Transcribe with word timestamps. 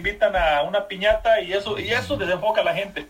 invitan 0.00 0.34
a 0.34 0.62
una 0.62 0.88
piñata 0.88 1.40
y 1.40 1.52
eso, 1.52 1.78
y 1.78 1.90
eso 1.90 2.16
desenfoca 2.16 2.62
a 2.62 2.64
la 2.64 2.74
gente. 2.74 3.06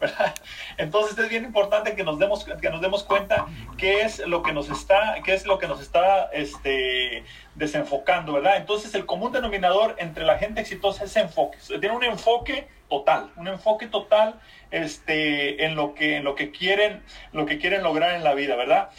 Entonces 0.78 1.18
es 1.18 1.28
bien 1.28 1.44
importante 1.44 1.94
que 1.94 2.04
nos 2.04 2.18
demos, 2.18 2.44
que 2.44 2.70
nos 2.70 2.80
demos 2.80 3.04
cuenta 3.04 3.46
qué 3.76 4.02
es 4.02 4.18
lo 4.26 4.42
que 4.42 4.52
nos 4.52 4.68
está, 4.68 5.16
qué 5.24 5.34
es 5.34 5.46
lo 5.46 5.58
que 5.58 5.66
nos 5.66 5.80
está 5.80 6.30
este, 6.32 7.24
desenfocando, 7.54 8.34
¿verdad? 8.34 8.56
Entonces 8.56 8.94
el 8.94 9.06
común 9.06 9.32
denominador 9.32 9.96
entre 9.98 10.24
la 10.24 10.38
gente 10.38 10.60
exitosa 10.60 11.04
es 11.04 11.16
enfoque. 11.16 11.58
Tiene 11.80 11.90
un 11.90 12.04
enfoque 12.04 12.68
total, 12.88 13.30
un 13.36 13.48
enfoque 13.48 13.86
total 13.86 14.40
este, 14.70 15.64
en, 15.64 15.74
lo 15.74 15.94
que, 15.94 16.16
en 16.16 16.24
lo 16.24 16.34
que 16.34 16.50
quieren, 16.50 17.02
lo 17.32 17.46
que 17.46 17.58
quieren 17.58 17.82
lograr 17.82 18.14
en 18.14 18.24
la 18.24 18.34
vida, 18.34 18.56
¿verdad? 18.56 18.90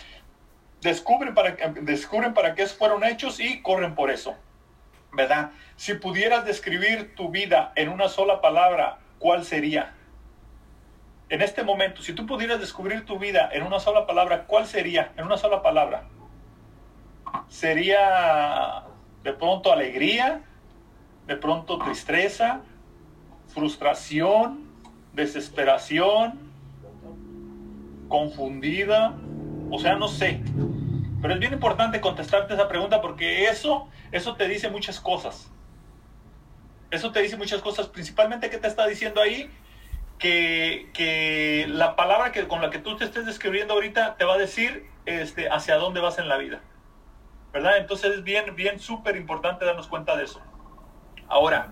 Descubren 0.81 1.33
para, 1.33 1.55
descubren 1.81 2.33
para 2.33 2.55
qué 2.55 2.67
fueron 2.67 3.03
hechos 3.03 3.39
y 3.39 3.61
corren 3.61 3.95
por 3.95 4.11
eso, 4.11 4.35
¿verdad? 5.15 5.51
Si 5.75 5.93
pudieras 5.95 6.45
describir 6.45 7.15
tu 7.15 7.29
vida 7.29 7.71
en 7.75 7.89
una 7.89 8.09
sola 8.09 8.41
palabra, 8.41 8.99
¿cuál 9.19 9.45
sería? 9.45 9.93
en 11.29 11.41
este 11.41 11.63
momento, 11.63 12.01
si 12.01 12.13
tú 12.13 12.25
pudieras 12.25 12.59
descubrir 12.59 13.05
tu 13.05 13.17
vida 13.17 13.49
en 13.51 13.63
una 13.63 13.79
sola 13.79 14.05
palabra, 14.05 14.45
¿cuál 14.45 14.67
sería? 14.67 15.11
En 15.17 15.25
una 15.25 15.37
sola 15.37 15.61
palabra. 15.61 16.03
¿Sería 17.47 18.83
de 19.23 19.33
pronto 19.33 19.73
alegría? 19.73 20.41
¿De 21.25 21.35
pronto 21.35 21.79
tristeza? 21.79 22.61
¿Frustración? 23.47 24.65
¿Desesperación? 25.13 26.39
¿Confundida? 28.07 29.15
O 29.71 29.79
sea, 29.79 29.95
no 29.95 30.07
sé. 30.07 30.41
Pero 31.25 31.33
es 31.33 31.39
bien 31.39 31.53
importante 31.53 31.99
contestarte 32.01 32.53
esa 32.53 32.67
pregunta 32.67 33.01
porque 33.01 33.45
eso, 33.45 33.89
eso 34.11 34.35
te 34.35 34.47
dice 34.47 34.69
muchas 34.69 34.99
cosas. 34.99 35.51
Eso 36.91 37.11
te 37.11 37.19
dice 37.23 37.35
muchas 37.35 37.63
cosas. 37.63 37.87
Principalmente, 37.87 38.51
¿qué 38.51 38.59
te 38.59 38.67
está 38.67 38.85
diciendo 38.85 39.19
ahí? 39.19 39.49
que, 40.19 41.65
la 41.67 41.95
palabra 41.95 42.31
que, 42.31 42.47
con 42.47 42.61
la 42.61 42.69
que 42.69 42.77
tú 42.77 42.95
te 42.95 43.05
estés 43.05 43.25
describiendo 43.25 43.73
ahorita 43.73 44.17
te 44.17 44.23
va 44.23 44.35
a 44.35 44.37
decir 44.37 44.85
este, 45.07 45.49
hacia 45.49 45.77
dónde 45.77 45.99
vas 45.99 46.19
en 46.19 46.29
la 46.29 46.37
vida. 46.37 46.61
¿Verdad? 47.51 47.79
Entonces 47.79 48.17
es 48.17 48.23
bien, 48.23 48.55
bien 48.55 48.79
súper 48.79 49.15
importante 49.15 49.65
darnos 49.65 49.87
cuenta 49.87 50.15
de 50.15 50.25
eso. 50.25 50.43
Ahora, 51.27 51.71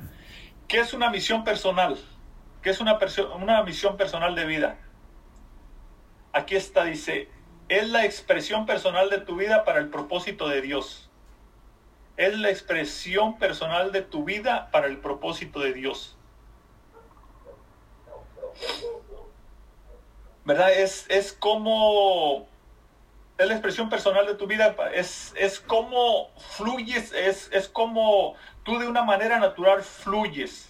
¿qué 0.68 0.80
es 0.80 0.96
una 0.96 1.12
misión 1.12 1.44
personal? 1.44 2.00
¿Qué 2.64 2.72
es 2.72 2.80
una, 2.80 2.98
una 3.36 3.62
misión 3.62 3.98
personal 3.98 4.34
de 4.34 4.46
vida? 4.46 4.78
Aquí 6.32 6.56
está, 6.56 6.86
dice, 6.86 7.30
es 7.70 7.90
la 7.90 8.06
expresión 8.06 8.66
personal 8.66 9.10
de 9.10 9.20
tu 9.20 9.36
vida 9.36 9.64
para 9.64 9.80
el 9.80 9.90
propósito 9.90 10.48
de 10.48 10.62
Dios. 10.62 11.10
Es 12.18 12.38
la 12.38 12.50
expresión 12.50 13.38
personal 13.40 13.92
de 13.92 14.02
tu 14.02 14.24
vida 14.24 14.70
para 14.72 14.88
el 14.88 14.98
propósito 15.00 15.60
de 15.60 15.74
Dios. 15.74 16.16
¿verdad? 20.46 20.72
Es, 20.74 21.06
es 21.10 21.34
como, 21.34 22.48
es 23.38 23.48
la 23.48 23.54
expresión 23.54 23.90
personal 23.90 24.26
de 24.26 24.36
tu 24.36 24.48
vida, 24.48 24.76
es, 24.94 25.34
es 25.38 25.60
como 25.60 26.30
fluyes, 26.38 27.14
es, 27.14 27.50
es 27.52 27.68
como 27.68 28.36
tú 28.64 28.78
de 28.80 28.88
una 28.88 29.04
manera 29.04 29.40
natural 29.40 29.84
fluyes. 29.84 30.70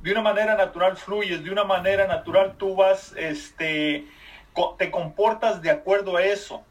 De 0.00 0.10
una 0.10 0.22
manera 0.22 0.56
natural 0.56 0.96
fluyes, 0.96 1.44
de 1.44 1.50
una 1.50 1.64
manera 1.64 2.06
natural 2.06 2.56
tú 2.56 2.74
vas, 2.74 3.12
este, 3.16 4.06
te 4.78 4.90
comportas 4.90 5.62
de 5.62 5.70
acuerdo 5.70 6.16
a 6.16 6.24
eso. 6.24 6.64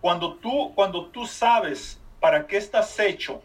Cuando 0.00 0.34
tú, 0.34 0.72
cuando 0.74 1.06
tú 1.06 1.26
sabes 1.26 2.00
para 2.20 2.46
qué 2.46 2.56
estás 2.56 2.98
hecho, 2.98 3.42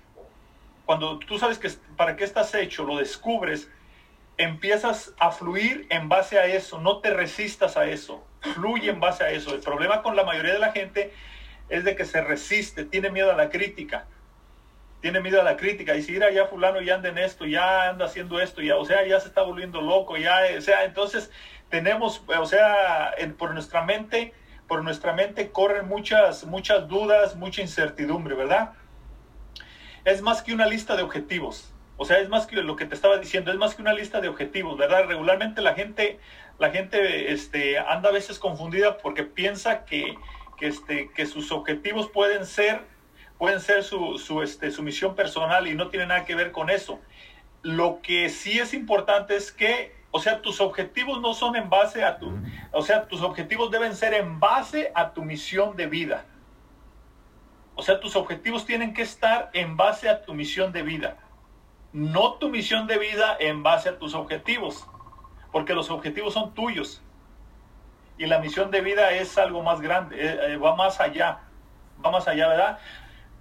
cuando 0.85 1.19
tú 1.19 1.37
sabes 1.37 1.59
que 1.59 1.69
para 1.95 2.15
qué 2.15 2.23
estás 2.23 2.53
hecho, 2.55 2.83
lo 2.83 2.97
descubres, 2.97 3.69
empiezas 4.37 5.13
a 5.19 5.31
fluir 5.31 5.87
en 5.89 6.09
base 6.09 6.39
a 6.39 6.45
eso, 6.45 6.79
no 6.79 6.99
te 6.99 7.11
resistas 7.11 7.75
a 7.75 7.85
eso, 7.85 8.23
fluye 8.53 8.89
en 8.89 8.99
base 8.99 9.23
a 9.23 9.31
eso. 9.31 9.53
El 9.53 9.61
problema 9.61 10.01
con 10.01 10.15
la 10.15 10.23
mayoría 10.23 10.53
de 10.53 10.59
la 10.59 10.71
gente 10.71 11.13
es 11.69 11.83
de 11.83 11.95
que 11.95 12.05
se 12.05 12.21
resiste, 12.21 12.85
tiene 12.85 13.09
miedo 13.09 13.31
a 13.31 13.35
la 13.35 13.49
crítica, 13.49 14.07
tiene 15.01 15.21
miedo 15.21 15.39
a 15.39 15.43
la 15.43 15.57
crítica, 15.57 15.95
y 15.95 16.01
si 16.01 16.13
ir 16.13 16.23
allá 16.23 16.47
fulano 16.47 16.81
ya 16.81 16.95
anda 16.95 17.09
en 17.09 17.17
esto, 17.17 17.45
ya 17.45 17.89
anda 17.89 18.05
haciendo 18.05 18.39
esto, 18.39 18.61
ya, 18.61 18.77
o 18.77 18.85
sea, 18.85 19.05
ya 19.05 19.19
se 19.19 19.27
está 19.27 19.41
volviendo 19.43 19.81
loco, 19.81 20.17
ya, 20.17 20.39
o 20.57 20.61
sea, 20.61 20.85
entonces 20.85 21.31
tenemos, 21.69 22.23
o 22.27 22.45
sea, 22.45 23.13
por 23.37 23.53
nuestra 23.53 23.83
mente, 23.83 24.33
por 24.67 24.83
nuestra 24.83 25.13
mente 25.13 25.51
corren 25.51 25.87
muchas, 25.87 26.45
muchas 26.45 26.87
dudas, 26.87 27.35
mucha 27.35 27.61
incertidumbre, 27.61 28.35
¿verdad? 28.35 28.73
Es 30.03 30.21
más 30.21 30.41
que 30.41 30.53
una 30.53 30.65
lista 30.65 30.95
de 30.95 31.03
objetivos 31.03 31.73
o 31.97 32.05
sea, 32.05 32.19
es 32.19 32.29
más 32.29 32.45
que 32.45 32.57
lo 32.57 32.75
que 32.75 32.85
te 32.85 32.93
estaba 32.93 33.17
diciendo, 33.17 33.51
es 33.51 33.57
más 33.57 33.73
que 33.73 33.81
una 33.81 33.93
lista 33.93 34.21
de 34.21 34.27
objetivos, 34.27 34.77
¿verdad? 34.77 35.05
Regularmente 35.07 35.61
la 35.61 35.73
gente, 35.73 36.19
la 36.59 36.69
gente 36.69 37.31
este, 37.31 37.79
anda 37.79 38.09
a 38.09 38.11
veces 38.11 38.37
confundida 38.37 38.99
porque 38.99 39.23
piensa 39.23 39.83
que, 39.83 40.15
que, 40.57 40.67
este, 40.67 41.09
que 41.15 41.25
sus 41.25 41.51
objetivos 41.51 42.09
pueden 42.09 42.45
ser, 42.45 42.81
pueden 43.37 43.61
ser 43.61 43.83
su, 43.83 44.17
su, 44.17 44.41
este, 44.41 44.71
su 44.71 44.83
misión 44.83 45.15
personal 45.15 45.67
y 45.67 45.75
no 45.75 45.89
tiene 45.89 46.07
nada 46.07 46.25
que 46.25 46.35
ver 46.35 46.51
con 46.51 46.69
eso. 46.69 46.99
Lo 47.61 48.01
que 48.01 48.29
sí 48.29 48.59
es 48.59 48.73
importante 48.73 49.35
es 49.35 49.51
que, 49.51 49.95
o 50.11 50.19
sea, 50.19 50.41
tus 50.41 50.61
objetivos 50.61 51.21
no 51.21 51.33
son 51.33 51.55
en 51.55 51.69
base 51.69 52.03
a 52.03 52.17
tu, 52.17 52.31
o 52.71 52.81
sea, 52.81 53.07
tus 53.07 53.21
objetivos 53.21 53.71
deben 53.71 53.95
ser 53.95 54.13
en 54.13 54.39
base 54.39 54.91
a 54.95 55.13
tu 55.13 55.23
misión 55.23 55.75
de 55.75 55.87
vida. 55.87 56.25
O 57.75 57.83
sea, 57.83 57.99
tus 57.99 58.15
objetivos 58.15 58.65
tienen 58.65 58.93
que 58.93 59.03
estar 59.03 59.49
en 59.53 59.77
base 59.77 60.09
a 60.09 60.23
tu 60.23 60.33
misión 60.33 60.71
de 60.71 60.81
vida 60.81 61.17
no 61.97 62.33
tu 62.33 62.49
misión 62.49 62.87
de 62.87 62.97
vida 62.97 63.35
en 63.39 63.63
base 63.63 63.89
a 63.89 63.97
tus 63.97 64.13
objetivos, 64.13 64.87
porque 65.51 65.73
los 65.73 65.89
objetivos 65.89 66.33
son 66.33 66.53
tuyos. 66.53 67.01
Y 68.17 68.25
la 68.25 68.39
misión 68.39 68.71
de 68.71 68.81
vida 68.81 69.11
es 69.11 69.37
algo 69.37 69.63
más 69.63 69.81
grande, 69.81 70.15
eh, 70.19 70.53
eh, 70.53 70.57
va 70.57 70.75
más 70.75 70.99
allá, 70.99 71.39
va 72.03 72.11
más 72.11 72.27
allá, 72.27 72.47
¿verdad? 72.47 72.79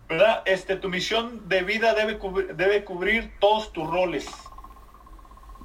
¿Verdad? 0.08 0.42
Este, 0.46 0.76
tu 0.76 0.88
misión 0.88 1.48
de 1.48 1.62
vida 1.62 1.94
debe 1.94 2.18
cubrir, 2.18 2.54
debe 2.54 2.84
cubrir 2.84 3.32
todos 3.38 3.72
tus 3.72 3.88
roles. 3.88 4.26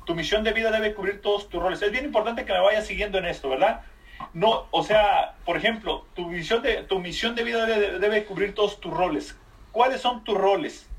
Tu 0.06 0.16
misión 0.16 0.44
de 0.44 0.54
vida 0.54 0.72
debe 0.72 0.94
cubrir 0.94 1.22
todos 1.22 1.50
tus 1.50 1.62
roles. 1.62 1.82
Es 1.82 1.92
bien 1.92 2.06
importante 2.06 2.46
que 2.46 2.54
me 2.54 2.60
vayas 2.60 2.88
siguiendo 2.88 3.18
en 3.18 3.26
esto, 3.26 3.50
¿verdad? 3.50 3.82
No, 4.34 4.68
o 4.72 4.84
sea, 4.84 5.36
por 5.46 5.58
ejemplo, 5.58 6.06
tu 6.16 6.28
misión 6.28 6.62
de, 6.62 6.84
tu 6.84 7.00
misión 7.00 7.36
de 7.36 7.44
vida 7.44 7.66
debe, 7.66 8.00
debe 8.00 8.26
cubrir 8.26 8.56
todos 8.56 8.80
tus 8.80 8.94
roles. 8.94 9.38
¿Cuáles 9.72 10.02
son 10.02 10.24
tus 10.24 10.38
roles? 10.38 10.92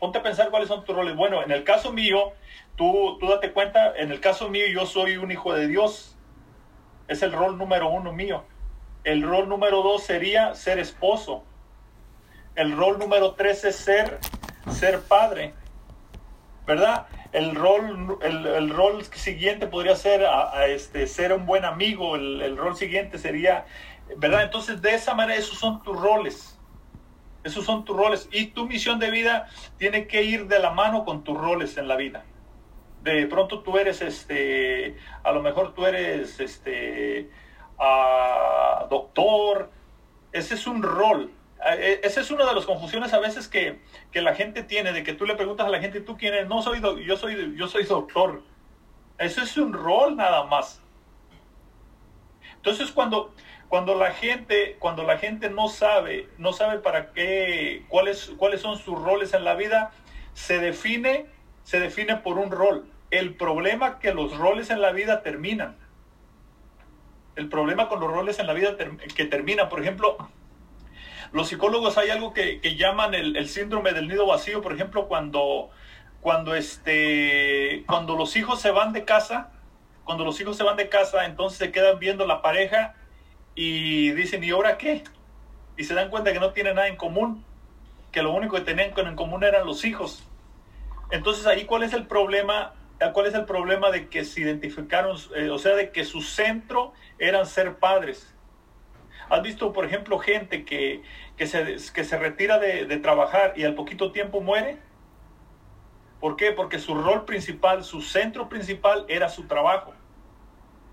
ponte 0.00 0.18
a 0.18 0.22
pensar 0.22 0.50
cuáles 0.50 0.68
son 0.68 0.84
tus 0.84 0.96
roles. 0.96 1.14
Bueno, 1.14 1.44
en 1.44 1.52
el 1.52 1.62
caso 1.62 1.92
mío, 1.92 2.32
tú, 2.74 3.18
tú 3.20 3.28
date 3.28 3.52
cuenta, 3.52 3.94
en 3.96 4.10
el 4.10 4.18
caso 4.18 4.48
mío 4.48 4.64
yo 4.72 4.86
soy 4.86 5.18
un 5.18 5.30
hijo 5.30 5.52
de 5.52 5.68
Dios. 5.68 6.16
Es 7.06 7.22
el 7.22 7.32
rol 7.32 7.58
número 7.58 7.88
uno 7.90 8.12
mío. 8.12 8.44
El 9.04 9.22
rol 9.22 9.48
número 9.48 9.82
dos 9.82 10.02
sería 10.02 10.54
ser 10.54 10.78
esposo. 10.78 11.44
El 12.54 12.76
rol 12.76 12.98
número 12.98 13.32
tres 13.32 13.64
es 13.64 13.76
ser, 13.76 14.18
ser 14.70 15.00
padre. 15.00 15.54
¿Verdad? 16.66 17.06
El 17.32 17.54
rol, 17.54 18.18
el, 18.22 18.70
rol 18.70 19.04
siguiente 19.04 19.66
podría 19.66 19.94
ser 19.96 20.24
a, 20.24 20.66
este, 20.66 21.06
ser 21.06 21.32
un 21.32 21.46
buen 21.46 21.64
amigo. 21.64 22.16
El, 22.16 22.42
el 22.42 22.56
rol 22.56 22.76
siguiente 22.76 23.18
sería, 23.18 23.66
¿verdad? 24.16 24.42
Entonces, 24.42 24.82
de 24.82 24.94
esa 24.94 25.14
manera, 25.14 25.38
esos 25.38 25.58
son 25.58 25.82
tus 25.82 25.98
roles. 25.98 26.58
Esos 27.44 27.64
son 27.64 27.84
tus 27.84 27.96
roles. 27.96 28.28
Y 28.32 28.46
tu 28.46 28.66
misión 28.66 28.98
de 28.98 29.10
vida 29.10 29.48
tiene 29.78 30.06
que 30.06 30.22
ir 30.22 30.46
de 30.46 30.58
la 30.58 30.70
mano 30.70 31.04
con 31.04 31.24
tus 31.24 31.36
roles 31.36 31.76
en 31.78 31.88
la 31.88 31.96
vida. 31.96 32.24
De 33.02 33.26
pronto 33.26 33.60
tú 33.60 33.78
eres, 33.78 34.02
este, 34.02 34.96
a 35.22 35.32
lo 35.32 35.42
mejor 35.42 35.72
tú 35.72 35.86
eres, 35.86 36.38
este, 36.38 37.30
uh, 37.78 38.88
doctor. 38.88 39.70
Ese 40.32 40.54
es 40.54 40.66
un 40.66 40.82
rol. 40.82 41.32
E, 41.62 42.00
esa 42.02 42.20
es 42.20 42.30
una 42.30 42.46
de 42.46 42.54
las 42.54 42.64
confusiones 42.64 43.12
a 43.12 43.18
veces 43.18 43.48
que, 43.48 43.80
que, 44.12 44.22
la 44.22 44.34
gente 44.34 44.62
tiene, 44.62 44.92
de 44.92 45.02
que 45.02 45.12
tú 45.12 45.26
le 45.26 45.34
preguntas 45.34 45.66
a 45.66 45.70
la 45.70 45.80
gente, 45.80 46.00
¿tú 46.00 46.16
quién 46.16 46.34
eres? 46.34 46.48
No 46.48 46.62
soy, 46.62 46.80
yo 47.04 47.16
soy, 47.16 47.54
yo 47.56 47.68
soy 47.68 47.84
doctor. 47.84 48.42
Eso 49.18 49.42
es 49.42 49.56
un 49.56 49.72
rol 49.72 50.16
nada 50.16 50.44
más. 50.44 50.80
Entonces 52.56 52.90
cuando, 52.90 53.34
cuando 53.68 53.94
la 53.94 54.12
gente, 54.12 54.76
cuando 54.78 55.02
la 55.02 55.18
gente 55.18 55.50
no 55.50 55.68
sabe, 55.68 56.28
no 56.38 56.52
sabe 56.52 56.78
para 56.78 57.12
qué, 57.12 57.84
cuáles, 57.88 58.32
cuáles 58.36 58.62
son 58.62 58.78
sus 58.78 58.98
roles 58.98 59.34
en 59.34 59.44
la 59.44 59.54
vida, 59.54 59.92
se 60.32 60.58
define, 60.58 61.26
se 61.62 61.80
define 61.80 62.16
por 62.16 62.38
un 62.38 62.50
rol. 62.50 62.90
El 63.10 63.34
problema 63.34 63.98
que 63.98 64.14
los 64.14 64.36
roles 64.38 64.70
en 64.70 64.80
la 64.80 64.92
vida 64.92 65.22
terminan. 65.22 65.76
El 67.36 67.48
problema 67.48 67.88
con 67.88 68.00
los 68.00 68.10
roles 68.10 68.38
en 68.38 68.46
la 68.46 68.54
vida 68.54 68.76
que 69.14 69.24
terminan, 69.24 69.68
por 69.68 69.80
ejemplo, 69.80 70.16
los 71.32 71.48
psicólogos 71.48 71.96
hay 71.98 72.10
algo 72.10 72.34
que, 72.34 72.60
llaman 72.76 73.14
el, 73.14 73.48
síndrome 73.48 73.92
del 73.92 74.08
nido 74.08 74.26
vacío, 74.26 74.62
por 74.62 74.72
ejemplo, 74.72 75.06
cuando, 75.06 75.70
cuando, 76.20 76.54
este, 76.54 77.84
cuando 77.86 78.16
los 78.16 78.36
hijos 78.36 78.60
se 78.60 78.70
van 78.70 78.92
de 78.92 79.04
casa, 79.04 79.52
cuando 80.04 80.24
los 80.24 80.40
hijos 80.40 80.56
se 80.56 80.64
van 80.64 80.76
de 80.76 80.88
casa, 80.88 81.24
entonces 81.26 81.58
se 81.58 81.70
quedan 81.70 81.98
viendo 81.98 82.26
la 82.26 82.42
pareja 82.42 82.94
y 83.54 84.10
dicen, 84.12 84.42
¿y 84.42 84.50
ahora 84.50 84.76
qué? 84.76 85.04
Y 85.76 85.84
se 85.84 85.94
dan 85.94 86.10
cuenta 86.10 86.32
que 86.32 86.40
no 86.40 86.52
tienen 86.52 86.74
nada 86.74 86.88
en 86.88 86.96
común, 86.96 87.44
que 88.10 88.22
lo 88.22 88.32
único 88.32 88.56
que 88.56 88.62
tenían 88.62 88.92
en 88.96 89.16
común 89.16 89.44
eran 89.44 89.66
los 89.66 89.84
hijos. 89.84 90.26
Entonces 91.10 91.46
ahí 91.46 91.64
cuál 91.64 91.84
es 91.84 91.92
el 91.92 92.06
problema, 92.06 92.74
cuál 93.12 93.26
es 93.26 93.34
el 93.34 93.44
problema 93.44 93.90
de 93.90 94.08
que 94.08 94.24
se 94.24 94.40
identificaron, 94.40 95.16
eh, 95.36 95.50
o 95.50 95.58
sea, 95.58 95.74
de 95.74 95.90
que 95.90 96.04
su 96.04 96.22
centro 96.22 96.92
eran 97.18 97.46
ser 97.46 97.76
padres. 97.76 98.34
¿Has 99.30 99.42
visto, 99.42 99.72
por 99.72 99.84
ejemplo, 99.84 100.18
gente 100.18 100.64
que, 100.64 101.02
que, 101.36 101.46
se, 101.46 101.76
que 101.94 102.04
se 102.04 102.18
retira 102.18 102.58
de, 102.58 102.84
de 102.84 102.96
trabajar 102.98 103.54
y 103.56 103.64
al 103.64 103.74
poquito 103.74 104.10
tiempo 104.10 104.40
muere? 104.40 104.78
¿Por 106.20 106.36
qué? 106.36 106.52
Porque 106.52 106.78
su 106.78 106.94
rol 106.94 107.24
principal, 107.24 107.84
su 107.84 108.02
centro 108.02 108.48
principal 108.48 109.06
era 109.08 109.28
su 109.28 109.44
trabajo. 109.44 109.94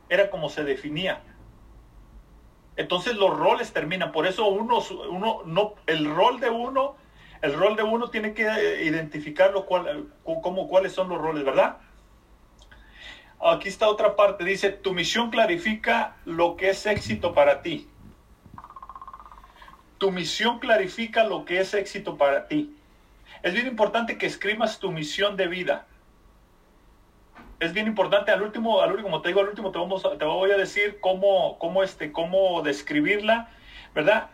Era 0.07 0.29
como 0.29 0.49
se 0.49 0.63
definía. 0.63 1.21
Entonces 2.77 3.15
los 3.15 3.37
roles 3.37 3.73
terminan. 3.73 4.11
Por 4.11 4.27
eso 4.27 4.47
uno, 4.47 4.79
uno 5.09 5.41
no, 5.45 5.73
el 5.87 6.05
rol 6.05 6.39
de 6.39 6.51
uno, 6.51 6.95
el 7.41 7.53
rol 7.53 7.75
de 7.75 7.83
uno 7.83 8.09
tiene 8.09 8.33
que 8.33 8.47
eh, 8.47 8.85
identificar 8.85 9.51
cual, 9.65 10.13
como, 10.23 10.67
cuáles 10.67 10.93
son 10.93 11.09
los 11.09 11.19
roles, 11.19 11.43
¿verdad? 11.43 11.79
Aquí 13.39 13.67
está 13.67 13.89
otra 13.89 14.15
parte. 14.15 14.45
Dice, 14.45 14.69
tu 14.69 14.93
misión 14.93 15.31
clarifica 15.31 16.17
lo 16.23 16.55
que 16.55 16.69
es 16.69 16.85
éxito 16.85 17.33
para 17.33 17.63
ti. 17.63 17.89
Tu 19.97 20.11
misión 20.11 20.59
clarifica 20.59 21.23
lo 21.23 21.45
que 21.45 21.59
es 21.59 21.73
éxito 21.73 22.17
para 22.17 22.47
ti. 22.47 22.75
Es 23.43 23.53
bien 23.53 23.67
importante 23.67 24.17
que 24.17 24.25
escribas 24.25 24.79
tu 24.79 24.91
misión 24.91 25.35
de 25.35 25.47
vida. 25.47 25.87
Es 27.59 27.73
bien 27.73 27.87
importante, 27.87 28.31
al 28.31 28.41
último, 28.43 28.81
al 28.81 28.91
último, 28.91 29.09
como 29.09 29.21
te 29.21 29.29
digo, 29.29 29.41
al 29.41 29.49
último 29.49 29.71
te, 29.71 29.79
vamos 29.79 30.03
te 30.17 30.25
voy 30.25 30.51
a 30.51 30.57
decir 30.57 30.99
cómo, 30.99 31.57
cómo, 31.57 31.81
este, 31.81 32.11
cómo 32.11 32.61
describirla, 32.61 33.49
¿verdad? 33.95 34.29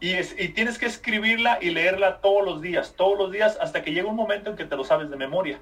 Y, 0.00 0.12
y 0.16 0.48
tienes 0.50 0.78
que 0.78 0.86
escribirla 0.86 1.58
y 1.60 1.70
leerla 1.70 2.20
todos 2.20 2.44
los 2.44 2.62
días, 2.62 2.94
todos 2.96 3.18
los 3.18 3.32
días, 3.32 3.58
hasta 3.60 3.82
que 3.82 3.92
llegue 3.92 4.06
un 4.06 4.16
momento 4.16 4.50
en 4.50 4.56
que 4.56 4.64
te 4.64 4.76
lo 4.76 4.84
sabes 4.84 5.10
de 5.10 5.16
memoria. 5.16 5.60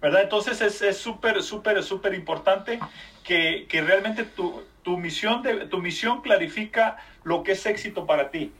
¿verdad? 0.00 0.22
Entonces 0.22 0.82
es 0.82 0.96
súper, 0.98 1.42
súper, 1.42 1.82
súper 1.82 2.14
importante 2.14 2.78
que, 3.24 3.66
que, 3.68 3.82
realmente 3.82 4.24
tu, 4.24 4.62
tu, 4.86 4.96
misión 4.96 5.42
de, 5.42 5.66
tu 5.66 5.78
misión 5.78 6.22
clarifica 6.22 6.96
lo 7.24 7.42
que 7.42 7.52
es 7.52 7.66
éxito 7.66 8.06
para 8.06 8.30
ti, 8.30 8.52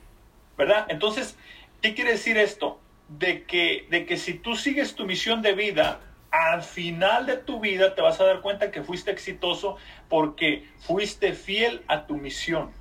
¿verdad? 0.57 0.85
Entonces, 0.89 1.37
¿Qué 1.81 1.93
quiere 1.93 2.11
decir 2.11 2.37
esto? 2.37 2.79
De 3.07 3.43
que, 3.43 3.87
de 3.89 4.05
que 4.05 4.17
si 4.17 4.33
tú 4.33 4.55
sigues 4.55 4.95
tu 4.95 5.05
misión 5.05 5.41
de 5.41 5.53
vida, 5.53 6.01
al 6.31 6.63
final 6.63 7.25
de 7.25 7.37
tu 7.37 7.59
vida 7.59 7.95
te 7.95 8.01
vas 8.01 8.19
a 8.19 8.25
dar 8.25 8.41
cuenta 8.41 8.71
que 8.71 8.83
fuiste 8.83 9.11
exitoso 9.11 9.77
porque 10.09 10.67
fuiste 10.79 11.33
fiel 11.33 11.83
a 11.87 12.05
tu 12.05 12.17
misión. 12.17 12.71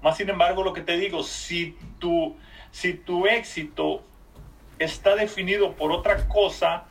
Más 0.00 0.16
sin 0.16 0.30
embargo, 0.30 0.62
lo 0.62 0.72
que 0.72 0.80
te 0.80 0.96
digo, 0.96 1.24
si 1.24 1.76
tu, 1.98 2.36
si 2.70 2.94
tu 2.94 3.26
éxito 3.26 4.02
está 4.78 5.16
definido 5.16 5.74
por 5.74 5.90
otra 5.90 6.28
cosa, 6.28 6.84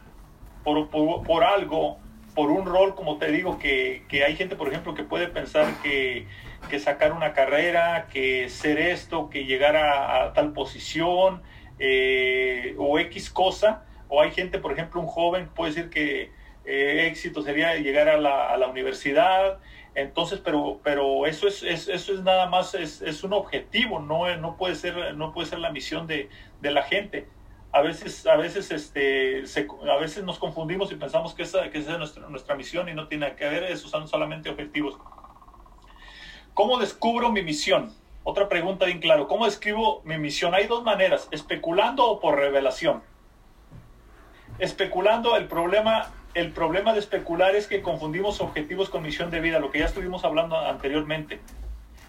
por, 0.63 0.89
por, 0.89 1.44
algo, 1.44 2.00
por 2.36 2.52
un 2.52 2.66
rol, 2.66 2.96
como 2.96 3.18
te 3.18 3.32
digo, 3.32 3.58
que, 3.58 4.04
que 4.10 4.24
hay 4.24 4.36
gente, 4.36 4.56
por 4.56 4.68
ejemplo, 4.68 4.94
que 4.94 5.04
puede 5.04 5.28
pensar 5.28 5.82
que 5.82 6.28
que 6.68 6.80
sacar 6.80 7.14
una 7.14 7.34
carrera, 7.34 8.08
que 8.12 8.50
ser 8.50 8.80
esto, 8.80 9.30
que 9.30 9.46
llegar 9.46 9.76
a, 9.76 10.34
tal 10.34 10.54
posición 10.54 11.42
eh, 11.80 12.76
o 12.78 13.00
X 13.00 13.30
cosa. 13.30 13.86
O 14.08 14.22
hay 14.22 14.32
gente, 14.32 14.60
por 14.60 14.72
ejemplo, 14.72 15.02
un 15.02 15.08
joven 15.08 15.50
puede 15.50 15.74
decir 15.74 15.90
que 15.90 16.32
eh, 16.66 17.08
éxito 17.08 17.42
sería 17.42 17.76
llegar 17.76 18.10
a 18.10 18.18
la, 18.18 18.50
a 18.50 18.58
la, 18.58 18.68
universidad. 18.68 19.60
Entonces, 19.94 20.42
pero, 20.44 20.80
pero 20.84 21.26
eso 21.26 21.48
es, 21.48 21.64
eso 21.64 22.14
es 22.14 22.22
nada 22.22 22.48
más, 22.48 22.74
es, 22.76 23.02
es, 23.02 23.24
un 23.24 23.34
objetivo, 23.34 24.00
no, 24.00 24.36
no, 24.38 24.58
puede 24.58 24.76
ser, 24.76 25.16
no 25.16 25.31
puede 25.34 25.48
ser 25.48 25.60
la 25.60 25.72
misión 25.72 26.06
de, 26.06 26.30
de 26.62 26.72
la 26.72 26.84
gente. 26.84 27.28
A 27.75 27.81
veces, 27.81 28.25
a 28.25 28.38
veces, 28.38 28.72
este, 28.72 29.44
a 29.92 29.98
veces 29.98 30.24
nos 30.24 30.39
confundimos 30.39 30.94
y 30.94 30.95
pensamos 30.95 31.33
que 31.33 31.44
esa, 31.44 31.69
que 31.69 31.80
es 31.80 31.88
nuestra, 31.89 32.30
nuestra 32.30 32.56
misión 32.56 32.88
y 32.88 32.94
no 32.94 33.10
tiene 33.10 33.36
que 33.36 33.50
ver, 33.50 33.63
eso 33.66 33.89
son 33.89 34.07
solamente 34.07 34.50
objetivos. 34.50 34.98
¿Cómo 36.54 36.77
descubro 36.77 37.33
mi 37.33 37.42
misión? 37.42 37.94
Otra 38.24 38.48
pregunta 38.48 38.86
bien 38.86 39.00
claro. 39.00 39.27
¿Cómo 39.27 39.44
describo 39.44 40.01
mi 40.06 40.18
misión? 40.18 40.56
Hay 40.56 40.68
dos 40.68 40.86
maneras, 40.86 41.27
especulando 41.31 42.10
o 42.10 42.22
por 42.22 42.38
revelación. 42.38 43.04
Especulando, 44.57 45.36
el 45.36 45.48
problema, 45.50 46.13
el 46.33 46.54
problema 46.54 46.94
de 46.94 47.00
especular 47.00 47.57
es 47.57 47.68
que 47.68 47.81
confundimos 47.81 48.39
objetivos 48.39 48.89
con 48.89 49.04
misión 49.04 49.31
de 49.31 49.42
vida, 49.42 49.60
lo 49.60 49.69
que 49.69 49.80
ya 49.80 49.86
estuvimos 49.88 50.24
hablando 50.24 50.57
anteriormente. 50.57 51.42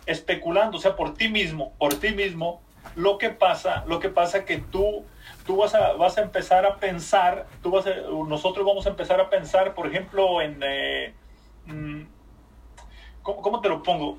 Especulando, 0.06 0.78
o 0.78 0.80
sea, 0.80 0.94
por 0.94 1.14
ti 1.14 1.28
mismo, 1.28 1.72
por 1.76 1.94
ti 1.94 2.10
mismo, 2.12 2.62
lo 2.94 3.18
que 3.18 3.30
pasa, 3.30 3.84
lo 3.88 3.98
que 3.98 4.10
pasa 4.10 4.44
que 4.44 4.58
tú, 4.58 5.04
tú 5.46 5.56
vas 5.56 5.74
a, 5.74 5.92
vas 5.92 6.18
a 6.18 6.22
empezar 6.22 6.66
a 6.66 6.76
pensar, 6.76 7.46
tú 7.62 7.70
vas 7.70 7.86
nosotros 8.28 8.66
vamos 8.66 8.86
a 8.86 8.90
empezar 8.90 9.20
a 9.20 9.30
pensar, 9.30 9.74
por 9.74 9.86
ejemplo, 9.86 10.42
en, 10.42 10.60
eh, 10.62 11.14
mm, 11.66 12.02
¿cómo, 13.22 13.60
te 13.60 13.68
lo 13.68 13.82
pongo? 13.82 14.18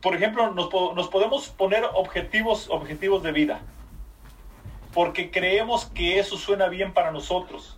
por 0.00 0.14
ejemplo, 0.14 0.52
nos, 0.52 0.72
nos, 0.94 1.08
podemos 1.08 1.48
poner 1.48 1.84
objetivos, 1.94 2.70
objetivos 2.70 3.24
de 3.24 3.32
vida, 3.32 3.60
porque 4.94 5.30
creemos 5.30 5.86
que 5.86 6.20
eso 6.20 6.36
suena 6.36 6.68
bien 6.68 6.94
para 6.94 7.10
nosotros. 7.10 7.76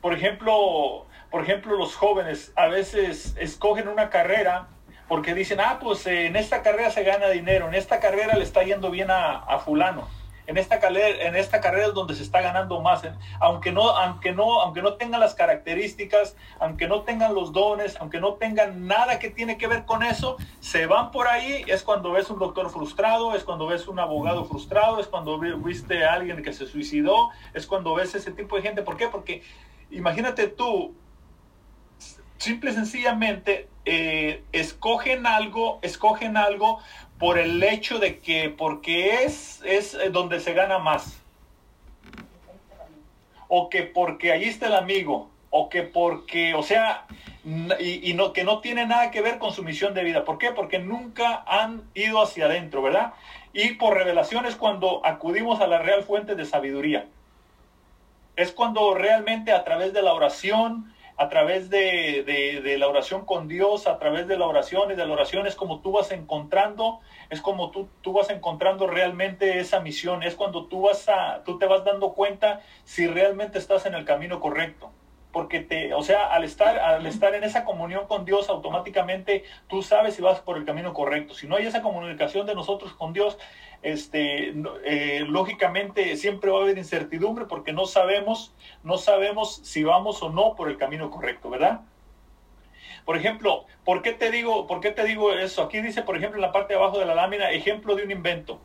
Por 0.00 0.14
ejemplo, 0.14 1.06
por 1.30 1.42
ejemplo, 1.42 1.76
los 1.76 1.96
jóvenes 1.96 2.52
a 2.56 2.68
veces 2.68 3.36
escogen 3.38 3.88
una 3.88 4.08
carrera 4.08 4.68
porque 5.14 5.32
dicen, 5.32 5.60
ah, 5.60 5.78
pues 5.80 6.04
en 6.08 6.34
esta 6.34 6.60
carrera 6.60 6.90
se 6.90 7.04
gana 7.04 7.28
dinero, 7.28 7.68
en 7.68 7.74
esta 7.76 8.00
carrera 8.00 8.34
le 8.34 8.42
está 8.42 8.64
yendo 8.64 8.90
bien 8.90 9.12
a, 9.12 9.60
fulano 9.60 10.08
en 10.48 10.58
esta 10.58 10.80
carrera, 10.80 11.22
en 11.22 11.36
esta 11.36 11.60
carrera 11.60 11.86
es 11.86 11.94
donde 11.94 12.16
se 12.16 12.24
está 12.24 12.40
ganando 12.40 12.80
más, 12.82 13.04
¿eh? 13.04 13.12
aunque 13.38 13.70
no, 13.70 13.90
aunque 13.90 14.32
no, 14.32 14.60
aunque 14.60 14.82
no 14.82 14.94
tengan 14.94 15.20
las 15.20 15.36
características, 15.36 16.34
aunque 16.58 16.88
no 16.88 17.02
tengan 17.02 17.32
los 17.32 17.52
dones, 17.52 17.96
aunque 18.00 18.18
no 18.18 18.34
tengan 18.34 18.88
nada 18.88 19.20
que 19.20 19.30
tiene 19.30 19.56
que 19.56 19.68
ver 19.68 19.84
con 19.84 20.02
eso, 20.02 20.36
se 20.58 20.86
van 20.86 21.12
por 21.12 21.28
ahí, 21.28 21.64
es 21.68 21.84
cuando 21.84 22.10
ves 22.10 22.28
un 22.28 22.40
doctor 22.40 22.68
frustrado, 22.68 23.36
es 23.36 23.44
cuando 23.44 23.68
ves 23.68 23.86
un 23.86 24.00
abogado 24.00 24.44
frustrado, 24.46 24.98
es 24.98 25.06
cuando 25.06 25.38
viste 25.38 26.04
a 26.04 26.14
alguien 26.14 26.42
que 26.42 26.52
se 26.52 26.66
suicidó, 26.66 27.30
es 27.52 27.68
cuando 27.68 27.94
ves 27.94 28.16
ese 28.16 28.32
tipo 28.32 28.56
de 28.56 28.62
gente. 28.62 28.82
¿Por 28.82 28.96
qué? 28.96 29.06
Porque 29.06 29.44
imagínate 29.92 30.48
tú, 30.48 30.92
simple 32.38 32.70
y 32.70 32.74
sencillamente, 32.74 33.68
eh, 33.84 34.42
escogen 34.52 35.26
algo, 35.26 35.78
escogen 35.82 36.36
algo 36.36 36.80
por 37.18 37.38
el 37.38 37.62
hecho 37.62 37.98
de 37.98 38.18
que, 38.18 38.50
porque 38.50 39.24
es, 39.24 39.62
es 39.64 39.96
donde 40.12 40.40
se 40.40 40.52
gana 40.52 40.78
más. 40.78 41.20
O 43.48 43.68
que 43.68 43.82
porque 43.82 44.32
allí 44.32 44.46
está 44.46 44.66
el 44.66 44.74
amigo. 44.74 45.30
O 45.50 45.68
que 45.68 45.82
porque, 45.82 46.54
o 46.54 46.62
sea, 46.62 47.06
y, 47.78 48.10
y, 48.10 48.14
no, 48.14 48.32
que 48.32 48.42
no 48.42 48.60
tiene 48.60 48.86
nada 48.86 49.10
que 49.10 49.20
ver 49.20 49.38
con 49.38 49.52
su 49.52 49.62
misión 49.62 49.94
de 49.94 50.02
vida. 50.02 50.24
¿Por 50.24 50.38
qué? 50.38 50.50
Porque 50.50 50.78
nunca 50.78 51.44
han 51.46 51.82
ido 51.94 52.22
hacia 52.22 52.46
adentro, 52.46 52.82
¿verdad? 52.82 53.12
Y 53.52 53.74
por 53.74 53.94
revelación 53.94 54.46
es 54.46 54.56
cuando 54.56 55.04
acudimos 55.06 55.60
a 55.60 55.66
la 55.66 55.78
real 55.78 56.02
fuente 56.02 56.34
de 56.34 56.44
sabiduría. 56.44 57.06
Es 58.34 58.50
cuando 58.50 58.94
realmente 58.94 59.52
a 59.52 59.62
través 59.62 59.92
de 59.92 60.02
la 60.02 60.12
oración, 60.12 60.92
a 61.16 61.28
través 61.28 61.70
de, 61.70 62.76
la 62.78 62.88
oración 62.88 63.24
con 63.24 63.46
Dios, 63.46 63.86
a 63.86 63.98
través 63.98 64.26
de 64.26 64.36
la 64.36 64.46
oración 64.46 64.90
y 64.90 64.94
de 64.94 65.06
la 65.06 65.12
oración 65.12 65.46
es 65.46 65.54
como 65.54 65.80
tú 65.80 65.92
vas 65.92 66.10
encontrando, 66.10 67.00
es 67.30 67.40
como 67.40 67.70
tú, 67.70 67.88
tú 68.02 68.12
vas 68.12 68.30
encontrando 68.30 68.86
realmente 68.86 69.60
esa 69.60 69.80
misión, 69.80 70.22
es 70.22 70.34
cuando 70.34 70.66
tú, 70.66 70.82
vas 70.82 71.08
a, 71.08 71.42
tú 71.44 71.58
te 71.58 71.66
vas 71.66 71.84
dando 71.84 72.14
cuenta 72.14 72.60
si 72.84 73.06
realmente 73.06 73.58
estás 73.58 73.86
en 73.86 73.94
el 73.94 74.04
camino 74.04 74.40
correcto 74.40 74.90
porque 75.34 75.58
te, 75.58 75.92
o 75.94 76.02
sea, 76.04 76.32
al 76.32 76.44
estar, 76.44 76.78
al 76.78 77.04
estar 77.06 77.34
en 77.34 77.42
esa 77.42 77.64
comunión 77.64 78.06
con 78.06 78.24
Dios, 78.24 78.48
automáticamente 78.48 79.42
tú 79.66 79.82
sabes 79.82 80.14
si 80.14 80.22
vas 80.22 80.38
por 80.38 80.56
el 80.56 80.64
camino 80.64 80.94
correcto. 80.94 81.34
Si 81.34 81.48
no 81.48 81.56
hay 81.56 81.66
esa 81.66 81.82
comunicación 81.82 82.46
de 82.46 82.54
nosotros 82.54 82.94
con 82.94 83.12
Dios, 83.12 83.36
este, 83.84 84.54
eh, 84.84 85.24
lógicamente 85.28 86.16
siempre 86.16 86.50
va 86.50 86.60
a 86.60 86.62
haber 86.62 86.78
incertidumbre 86.78 87.44
porque 87.44 87.72
no 87.72 87.84
sabemos, 87.84 88.54
no 88.82 88.96
sabemos 88.96 89.60
si 89.62 89.84
vamos 89.84 90.22
o 90.22 90.30
no 90.30 90.56
por 90.56 90.70
el 90.70 90.78
camino 90.78 91.10
correcto, 91.10 91.50
¿verdad? 91.50 91.82
Por 93.04 93.18
ejemplo, 93.18 93.66
¿por 93.84 94.00
qué 94.00 94.12
te 94.12 94.30
digo, 94.30 94.66
por 94.66 94.80
qué 94.80 94.90
te 94.90 95.04
digo 95.04 95.34
eso? 95.34 95.62
Aquí 95.62 95.82
dice, 95.82 96.00
por 96.02 96.16
ejemplo, 96.16 96.38
en 96.38 96.42
la 96.42 96.52
parte 96.52 96.72
de 96.72 96.80
abajo 96.80 96.98
de 96.98 97.04
la 97.04 97.14
lámina, 97.14 97.50
ejemplo 97.50 97.94
de 97.94 98.04
un 98.04 98.10
invento. 98.10 98.58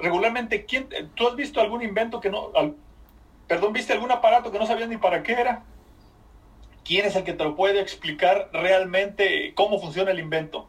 Regularmente, 0.00 0.64
¿quién, 0.66 0.88
¿tú 1.14 1.26
has 1.26 1.34
visto 1.34 1.60
algún 1.60 1.82
invento 1.82 2.20
que 2.20 2.30
no, 2.30 2.52
Perdón, 3.48 3.72
¿viste 3.72 3.92
algún 3.92 4.12
aparato 4.12 4.52
que 4.52 4.58
no 4.58 4.66
sabías 4.66 4.88
ni 4.88 4.98
para 4.98 5.24
qué 5.24 5.32
era? 5.32 5.64
¿Quién 6.84 7.06
es 7.06 7.16
el 7.16 7.24
que 7.24 7.32
te 7.32 7.42
lo 7.42 7.56
puede 7.56 7.80
explicar 7.80 8.50
realmente 8.52 9.52
cómo 9.54 9.80
funciona 9.80 10.12
el 10.12 10.20
invento? 10.20 10.68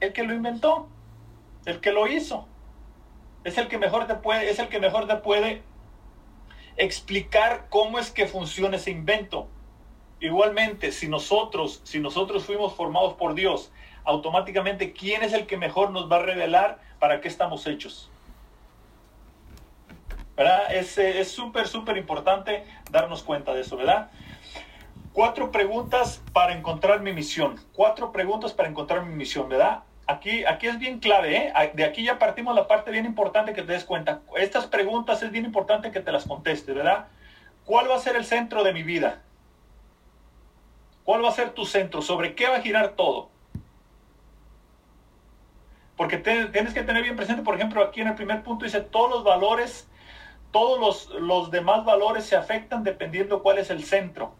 El 0.00 0.12
que 0.12 0.24
lo 0.24 0.34
inventó, 0.34 0.88
el 1.64 1.80
que 1.80 1.92
lo 1.92 2.06
hizo. 2.06 2.46
Es 3.44 3.58
el 3.58 3.68
que 3.68 3.78
mejor 3.78 4.06
te 4.06 4.14
puede, 4.14 4.50
es 4.50 4.58
el 4.58 4.68
que 4.68 4.80
mejor 4.80 5.06
te 5.06 5.16
puede 5.16 5.62
explicar 6.76 7.66
cómo 7.68 7.98
es 7.98 8.10
que 8.10 8.26
funciona 8.26 8.76
ese 8.76 8.90
invento. 8.90 9.48
Igualmente, 10.20 10.92
si 10.92 11.08
nosotros, 11.08 11.80
si 11.84 11.98
nosotros 11.98 12.44
fuimos 12.44 12.74
formados 12.74 13.14
por 13.14 13.34
Dios, 13.34 13.72
automáticamente 14.04 14.92
quién 14.92 15.22
es 15.22 15.32
el 15.32 15.46
que 15.46 15.56
mejor 15.56 15.90
nos 15.90 16.10
va 16.10 16.16
a 16.16 16.22
revelar 16.22 16.80
para 16.98 17.20
qué 17.20 17.28
estamos 17.28 17.66
hechos. 17.66 18.10
¿verdad? 20.36 20.72
Es 20.74 21.30
súper, 21.30 21.68
súper 21.68 21.98
importante 21.98 22.64
darnos 22.90 23.22
cuenta 23.22 23.52
de 23.52 23.60
eso, 23.60 23.76
¿verdad? 23.76 24.10
Cuatro 25.12 25.50
preguntas 25.50 26.22
para 26.32 26.54
encontrar 26.54 27.00
mi 27.00 27.12
misión. 27.12 27.60
Cuatro 27.74 28.10
preguntas 28.10 28.54
para 28.54 28.68
encontrar 28.68 29.04
mi 29.04 29.14
misión, 29.14 29.50
¿verdad? 29.50 29.82
Aquí, 30.10 30.44
aquí 30.44 30.66
es 30.66 30.80
bien 30.80 30.98
clave, 30.98 31.36
¿eh? 31.36 31.70
De 31.74 31.84
aquí 31.84 32.02
ya 32.02 32.18
partimos 32.18 32.56
la 32.56 32.66
parte 32.66 32.90
bien 32.90 33.06
importante 33.06 33.52
que 33.52 33.62
te 33.62 33.72
des 33.72 33.84
cuenta. 33.84 34.22
Estas 34.34 34.66
preguntas 34.66 35.22
es 35.22 35.30
bien 35.30 35.44
importante 35.44 35.92
que 35.92 36.00
te 36.00 36.10
las 36.10 36.26
contestes, 36.26 36.74
¿verdad? 36.74 37.06
¿Cuál 37.64 37.88
va 37.88 37.94
a 37.94 38.00
ser 38.00 38.16
el 38.16 38.24
centro 38.24 38.64
de 38.64 38.72
mi 38.72 38.82
vida? 38.82 39.22
¿Cuál 41.04 41.24
va 41.24 41.28
a 41.28 41.32
ser 41.32 41.50
tu 41.50 41.64
centro? 41.64 42.02
¿Sobre 42.02 42.34
qué 42.34 42.48
va 42.48 42.56
a 42.56 42.60
girar 42.60 42.96
todo? 42.96 43.30
Porque 45.96 46.18
tienes 46.18 46.74
que 46.74 46.82
tener 46.82 47.04
bien 47.04 47.14
presente, 47.14 47.42
por 47.42 47.54
ejemplo, 47.54 47.80
aquí 47.80 48.00
en 48.00 48.08
el 48.08 48.16
primer 48.16 48.42
punto 48.42 48.64
dice, 48.64 48.80
todos 48.80 49.10
los 49.10 49.22
valores, 49.22 49.88
todos 50.50 50.80
los, 50.80 51.20
los 51.20 51.52
demás 51.52 51.84
valores 51.84 52.24
se 52.24 52.34
afectan 52.34 52.82
dependiendo 52.82 53.44
cuál 53.44 53.58
es 53.58 53.70
el 53.70 53.84
centro. 53.84 54.34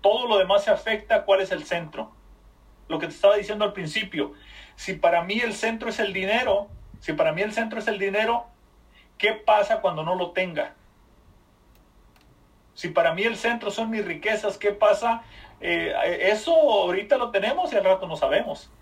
Todo 0.00 0.26
lo 0.26 0.38
demás 0.38 0.64
se 0.64 0.72
afecta 0.72 1.24
cuál 1.24 1.40
es 1.40 1.52
el 1.52 1.62
centro. 1.62 2.10
Lo 2.88 2.98
que 2.98 3.06
te 3.06 3.12
estaba 3.12 3.36
diciendo 3.36 3.64
al 3.64 3.72
principio, 3.72 4.32
si 4.82 4.94
para 4.94 5.22
mí 5.22 5.38
el 5.38 5.54
centro 5.54 5.90
es 5.90 6.00
el 6.00 6.12
dinero, 6.12 6.66
si 6.98 7.12
para 7.12 7.32
mí 7.32 7.40
el 7.40 7.52
centro 7.52 7.78
es 7.78 7.86
el 7.86 8.00
dinero, 8.00 8.46
¿qué 9.16 9.32
pasa 9.32 9.80
cuando 9.80 10.02
no 10.02 10.16
lo 10.16 10.32
tenga? 10.32 10.74
Si 12.74 12.88
para 12.88 13.14
mí 13.14 13.22
el 13.22 13.36
centro 13.36 13.70
son 13.70 13.90
mis 13.90 14.04
riquezas, 14.04 14.58
¿qué 14.58 14.72
pasa? 14.72 15.22
Eh, 15.60 15.94
eso 16.32 16.52
ahorita 16.52 17.16
lo 17.16 17.30
tenemos 17.30 17.72
y 17.72 17.76
al 17.76 17.84
rato 17.84 18.08
no 18.08 18.16
sabemos. 18.16 18.72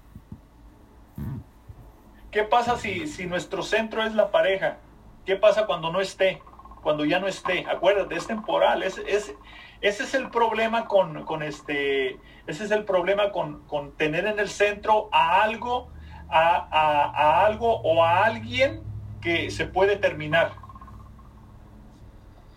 ¿Qué 2.30 2.45
pasa 2.45 2.78
si, 2.78 3.07
si 3.07 3.26
nuestro 3.26 3.62
centro 3.62 4.02
es 4.02 4.14
la 4.14 4.30
pareja? 4.30 4.78
¿Qué 5.26 5.37
pasa 5.37 5.66
cuando 5.66 5.92
no 5.92 6.00
esté? 6.00 6.40
Cuando 6.83 7.04
ya 7.04 7.21
no 7.21 7.26
esté. 7.26 7.66
Acuérdate, 7.69 8.16
es 8.16 8.26
temporal. 8.26 8.83
Es, 8.83 8.97
es, 9.07 9.35
ese 9.80 10.02
es 10.02 10.14
el 10.14 10.30
problema 10.30 10.87
con, 10.87 11.25
con 11.25 11.42
este. 11.42 12.18
Ese 12.46 12.64
es 12.64 12.70
el 12.70 12.84
problema 12.84 13.30
con, 13.30 13.66
con, 13.66 13.92
tener 13.92 14.26
en 14.26 14.38
el 14.38 14.49
centro 14.49 15.08
a 15.12 15.42
algo, 15.42 15.90
a, 16.28 16.68
a, 16.70 17.46
algo 17.46 17.80
o 17.80 18.02
a 18.04 18.25
alguien 18.25 18.82
que 19.20 19.50
se 19.50 19.66
puede 19.66 19.96
terminar. 19.96 20.52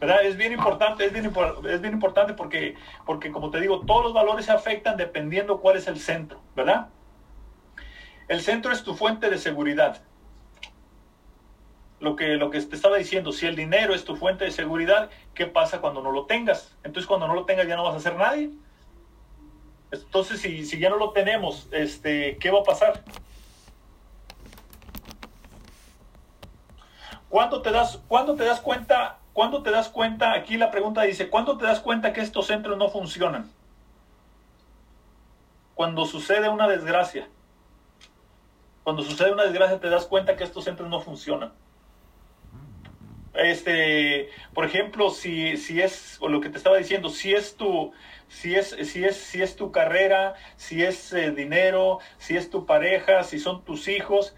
¿verdad? 0.01 0.25
Es 0.25 0.36
bien 0.36 0.51
importante, 0.51 1.06
es 1.06 1.13
bien, 1.13 1.32
es 1.70 1.82
bien 1.82 1.94
importante 1.94 2.34
porque, 2.34 2.75
porque, 3.06 3.32
como 3.32 3.51
te 3.51 3.62
digo, 3.62 3.82
todos 3.86 4.03
los 4.03 4.13
valores 4.13 4.46
se 4.48 4.51
afectan 4.51 4.98
dependiendo 4.98 5.62
cuál 5.62 5.77
es 5.77 5.88
el 5.88 5.98
centro, 5.98 6.42
¿verdad? 6.58 6.89
El 8.27 8.42
centro 8.42 8.74
es 8.74 8.84
tu 8.84 8.96
fuente 8.96 9.30
de 9.30 9.38
seguridad. 9.38 10.01
Lo 12.03 12.17
que, 12.17 12.36
lo 12.36 12.50
que 12.51 12.62
te 12.62 12.75
estaba 12.75 12.98
diciendo, 12.98 13.31
si 13.31 13.45
el 13.45 13.55
dinero 13.55 13.95
es 13.95 14.03
tu 14.03 14.17
fuente 14.17 14.43
de 14.43 14.51
seguridad, 14.51 15.10
¿qué 15.33 15.45
pasa 15.45 15.79
cuando 15.79 16.01
no 16.01 16.12
lo 16.12 16.25
tengas? 16.25 16.75
Entonces 16.83 17.07
cuando 17.07 17.27
no 17.27 17.33
lo 17.33 17.45
tengas 17.45 17.65
ya 17.65 17.77
no 17.77 17.86
vas 17.86 17.95
a 17.95 18.00
ser 18.01 18.17
nadie. 18.17 18.51
Entonces 19.89 20.41
si, 20.41 20.65
si 20.65 20.79
ya 20.79 20.89
no 20.89 20.98
lo 20.98 21.12
tenemos, 21.12 21.69
este, 21.72 22.38
¿qué 22.39 22.51
va 22.51 22.60
a 22.60 22.63
pasar? 22.63 23.01
¿Cuándo 27.29 27.62
te 27.62 27.72
das, 27.72 28.01
¿cuándo 28.07 28.36
te 28.36 28.43
das 28.43 28.60
cuenta 28.60 29.19
¿Cuándo 29.33 29.63
te 29.63 29.72
das 29.72 29.89
cuenta? 29.89 30.33
Aquí 30.33 30.57
la 30.57 30.69
pregunta 30.69 31.01
dice, 31.01 31.29
¿cuándo 31.29 31.57
te 31.57 31.65
das 31.65 31.79
cuenta 31.79 32.13
que 32.13 32.22
estos 32.22 32.48
centros 32.48 32.77
no 32.77 32.89
funcionan? 32.89 33.50
Cuando 35.74 36.05
sucede 36.05 36.50
una 36.50 36.67
desgracia. 36.67 37.27
Cuando 38.83 39.01
sucede 39.01 39.31
una 39.31 39.45
desgracia 39.45 39.79
te 39.79 39.89
das 39.89 40.05
cuenta 40.05 40.36
que 40.36 40.43
estos 40.43 40.65
centros 40.65 40.88
no 40.88 41.01
funcionan. 41.01 41.51
Este, 43.34 44.30
por 44.54 44.66
ejemplo, 44.66 45.10
si, 45.10 45.58
si 45.58 45.82
es, 45.82 46.18
o 46.22 46.30
lo 46.30 46.40
que 46.40 46.50
te 46.50 46.58
estaba 46.58 46.78
diciendo, 46.78 47.10
si 47.10 47.34
es 47.34 47.56
tu, 47.58 47.92
si 48.28 48.56
es, 48.56 48.70
si 48.70 49.04
es, 49.04 49.18
si 49.18 49.42
es 49.42 49.56
tu 49.56 49.72
carrera, 49.72 50.36
si 50.56 50.84
es 50.84 51.13
eh, 51.13 51.32
dinero, 51.32 52.00
si 52.18 52.38
es 52.38 52.50
tu 52.50 52.66
pareja, 52.66 53.24
si 53.24 53.40
son 53.40 53.63
tus 53.63 53.88
hijos, 53.88 54.36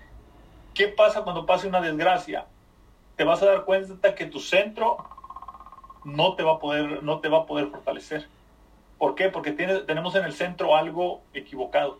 ¿qué 0.74 0.88
pasa 0.88 1.24
cuando 1.24 1.46
pase 1.46 1.68
una 1.68 1.82
desgracia? 1.82 2.48
te 3.16 3.24
vas 3.24 3.42
a 3.42 3.46
dar 3.46 3.66
cuenta 3.66 4.16
que 4.16 4.26
tu 4.26 4.40
centro 4.40 4.98
no 6.04 6.36
te 6.36 6.44
va 6.44 6.54
a 6.54 6.60
poder, 6.60 7.04
no 7.04 7.20
te 7.20 7.30
va 7.30 7.40
a 7.40 7.46
poder 7.46 7.68
fortalecer. 7.68 8.28
¿Por 8.98 9.16
qué? 9.16 9.30
Porque 9.30 9.52
tenemos 9.52 10.16
en 10.16 10.26
el 10.26 10.34
centro 10.34 10.76
algo 10.76 11.22
equivocado. 11.34 12.00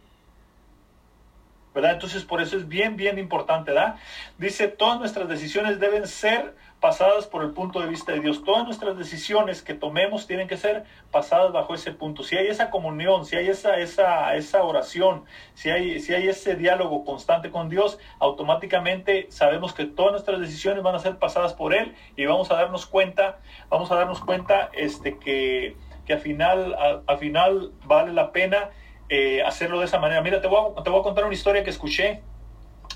Entonces, 1.76 2.24
por 2.24 2.42
eso 2.42 2.58
es 2.58 2.68
bien, 2.68 2.96
bien 2.96 3.20
importante, 3.20 3.72
¿verdad? 3.72 3.96
Dice, 4.38 4.68
todas 4.68 5.00
nuestras 5.00 5.28
decisiones 5.28 5.80
deben 5.80 6.08
ser 6.08 6.56
pasadas 6.80 7.26
por 7.26 7.44
el 7.44 7.52
punto 7.52 7.80
de 7.80 7.88
vista 7.88 8.12
de 8.12 8.20
Dios. 8.20 8.44
Todas 8.44 8.64
nuestras 8.64 8.98
decisiones 8.98 9.62
que 9.62 9.74
tomemos 9.74 10.28
tienen 10.28 10.48
que 10.48 10.56
ser 10.56 10.84
pasadas 11.12 11.52
bajo 11.52 11.74
ese 11.74 11.92
punto. 11.92 12.24
Si 12.24 12.38
hay 12.38 12.48
esa 12.48 12.70
comunión, 12.70 13.26
si 13.26 13.36
hay 13.36 13.48
esa, 13.48 13.78
esa, 13.78 14.36
esa 14.36 14.64
oración, 14.64 15.26
si 15.54 15.70
hay, 15.70 16.00
si 16.00 16.14
hay 16.14 16.28
ese 16.28 16.56
diálogo 16.56 17.04
constante 17.04 17.50
con 17.50 17.70
Dios, 17.70 17.98
automáticamente 18.20 19.28
sabemos 19.30 19.74
que 19.74 19.86
todas 19.86 20.12
nuestras 20.12 20.40
decisiones 20.40 20.84
van 20.84 20.96
a 20.96 21.00
ser 21.00 21.18
pasadas 21.18 21.54
por 21.54 21.74
Él 21.74 21.96
y 22.16 22.26
vamos 22.26 22.52
a 22.52 22.56
darnos 22.56 22.86
cuenta, 22.86 23.40
vamos 23.70 23.92
a 23.92 23.96
darnos 23.96 24.20
cuenta 24.20 24.70
este, 24.74 25.18
que, 25.18 25.76
que 26.06 26.14
al 26.14 26.20
final, 26.20 27.02
al 27.08 27.18
final 27.18 27.72
vale 27.86 28.14
la 28.14 28.32
pena 28.32 28.70
eh, 29.10 29.44
hacerlo 29.44 29.80
de 29.80 29.86
esa 29.86 30.00
manera. 30.00 30.22
Mira, 30.22 30.42
te 30.42 30.48
voy, 30.48 30.74
a, 30.78 30.84
te 30.84 30.90
voy 30.90 31.00
a 31.00 31.04
contar 31.04 31.26
una 31.26 31.34
historia 31.34 31.64
que 31.64 31.70
escuché 31.70 32.22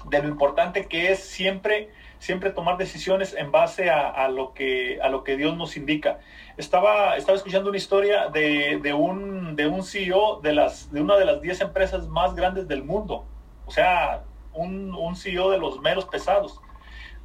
de 0.05 0.21
lo 0.21 0.27
importante 0.27 0.87
que 0.87 1.11
es 1.11 1.19
siempre, 1.19 1.89
siempre 2.19 2.51
tomar 2.51 2.77
decisiones 2.77 3.33
en 3.33 3.51
base 3.51 3.89
a, 3.89 4.27
lo, 4.29 4.53
que, 4.53 4.99
a 5.01 5.09
lo 5.09 5.23
que 5.23 5.37
Dios 5.37 5.57
nos 5.57 5.77
indica. 5.77 6.19
Estaba, 6.57 7.17
estaba 7.17 7.37
escuchando 7.37 7.69
una 7.69 7.77
historia 7.77 8.29
de, 8.29 8.79
de, 8.81 8.93
un, 8.93 9.55
de 9.55 9.67
un 9.67 9.83
CEO 9.83 10.39
de, 10.41 10.53
las, 10.53 10.91
de 10.91 11.01
una 11.01 11.17
de 11.17 11.25
las 11.25 11.41
10 11.41 11.61
empresas 11.61 12.07
más 12.07 12.35
grandes 12.35 12.67
del 12.67 12.83
mundo. 12.83 13.25
O 13.65 13.71
sea, 13.71 14.23
un, 14.53 14.95
un 14.95 15.15
CEO 15.15 15.51
de 15.51 15.57
los 15.57 15.79
meros 15.81 16.05
pesados. 16.05 16.59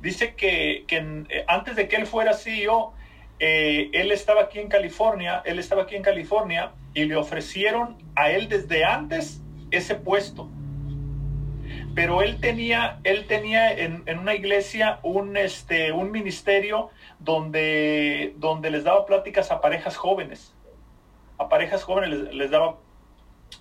Dice 0.01 0.35
que, 0.35 0.85
que 0.87 1.25
eh, 1.31 1.45
antes 1.49 1.77
de 1.77 1.89
que 1.89 1.97
él 1.97 2.07
fuera 2.07 2.35
CEO, 2.35 2.93
eh, 3.39 3.91
él 3.93 4.13
estaba 4.13 4.43
aquí 4.43 4.61
en 4.61 4.69
California, 4.69 5.43
él 5.45 5.59
estaba 5.59 5.83
aquí 5.83 5.97
en 5.97 6.03
California 6.03 6.73
y 6.95 7.05
le 7.05 7.17
ofrecieron 7.17 7.97
a 8.15 8.31
él 8.31 8.49
desde 8.49 8.85
antes 8.85 9.43
ese 9.71 9.97
puesto. 9.97 10.49
Pero 11.95 12.23
él 12.23 12.41
tenía, 12.41 12.99
él 13.05 13.27
tenía 13.27 13.73
en, 13.73 14.03
una 14.19 14.35
iglesia 14.35 14.99
un, 15.03 15.37
este, 15.37 15.93
un 15.93 16.11
ministerio 16.11 16.91
donde, 17.21 18.35
donde 18.37 18.71
les 18.71 18.85
daba 18.85 19.07
pláticas 19.07 19.51
a 19.51 19.61
parejas 19.61 19.97
jóvenes. 19.97 20.55
A 21.39 21.49
parejas 21.49 21.85
jóvenes 21.85 22.33
les, 22.33 22.51
daba, 22.51 22.79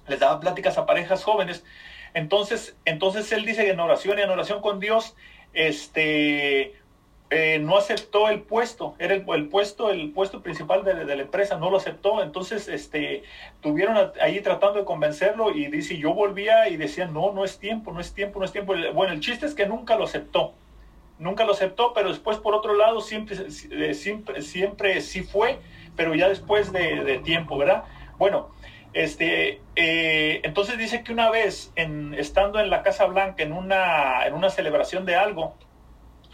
les 0.08 0.20
daba 0.20 0.39
pláticas 0.39 0.77
a 0.77 0.86
parejas 0.86 1.24
jóvenes. 1.24 1.63
Entonces, 2.15 2.75
entonces 2.86 3.32
él 3.32 3.46
dice 3.46 3.65
que 3.65 3.72
en 3.72 3.80
oración 3.80 4.18
y 4.18 4.24
en 4.24 4.30
oración 4.30 4.62
con 4.62 4.80
Dios, 4.80 5.15
este, 5.53 6.74
eh, 7.30 7.58
no 7.58 7.77
aceptó 7.77 8.30
el 8.30 8.42
puesto, 8.42 8.96
era 9.00 9.15
el, 9.15 9.24
puesto, 9.50 9.89
el 9.89 10.12
puesto 10.12 10.44
principal 10.44 10.84
de, 10.84 11.03
la 11.03 11.13
empresa, 11.13 11.58
no 11.58 11.72
lo 11.72 11.77
aceptó, 11.77 12.22
entonces 12.22 12.68
este, 12.68 13.24
tuvieron 13.60 14.12
ahí 14.22 14.39
tratando 14.42 14.77
de 14.77 14.86
convencerlo 14.86 15.50
y 15.50 15.65
dice, 15.68 15.98
yo 15.98 16.13
volvía 16.13 16.70
y 16.70 16.77
decía, 16.77 17.08
no, 17.08 17.32
no 17.32 17.44
es 17.44 17.58
tiempo, 17.58 17.92
no 17.92 18.00
es 18.00 18.13
tiempo, 18.13 18.38
no 18.38 18.46
es 18.46 18.51
tiempo. 18.51 18.75
Bueno, 18.94 19.13
el 19.13 19.20
chiste 19.20 19.48
es 19.48 19.56
que 19.56 19.65
nunca 19.65 19.96
lo 19.96 20.03
aceptó, 20.03 20.53
nunca 21.18 21.44
lo 21.44 21.53
aceptó, 21.53 21.94
pero 21.94 22.10
después 22.10 22.38
por 22.38 22.53
otro 22.53 22.75
lado 22.75 23.01
siempre, 23.01 23.36
eh, 23.72 23.94
siempre, 23.96 24.44
siempre 24.44 25.01
sí 25.01 25.24
fue, 25.24 25.58
pero 25.96 26.13
ya 26.13 26.30
después 26.30 26.72
de, 26.72 27.20
tiempo, 27.24 27.58
¿verdad? 27.58 27.86
Bueno, 28.20 28.50
este, 28.94 29.60
eh, 29.75 30.42
entonces 30.44 30.77
dice 30.77 31.03
que 31.03 31.12
una 31.12 31.32
vez, 31.32 31.72
en, 31.75 32.13
estando 32.13 32.60
en 32.60 32.70
la 32.70 32.84
Casa 32.84 33.06
Blanca, 33.06 33.42
en 33.42 33.53
una, 33.53 34.27
en 34.27 34.36
una 34.36 34.51
celebración 34.51 35.06
de 35.06 35.15
algo, 35.15 35.56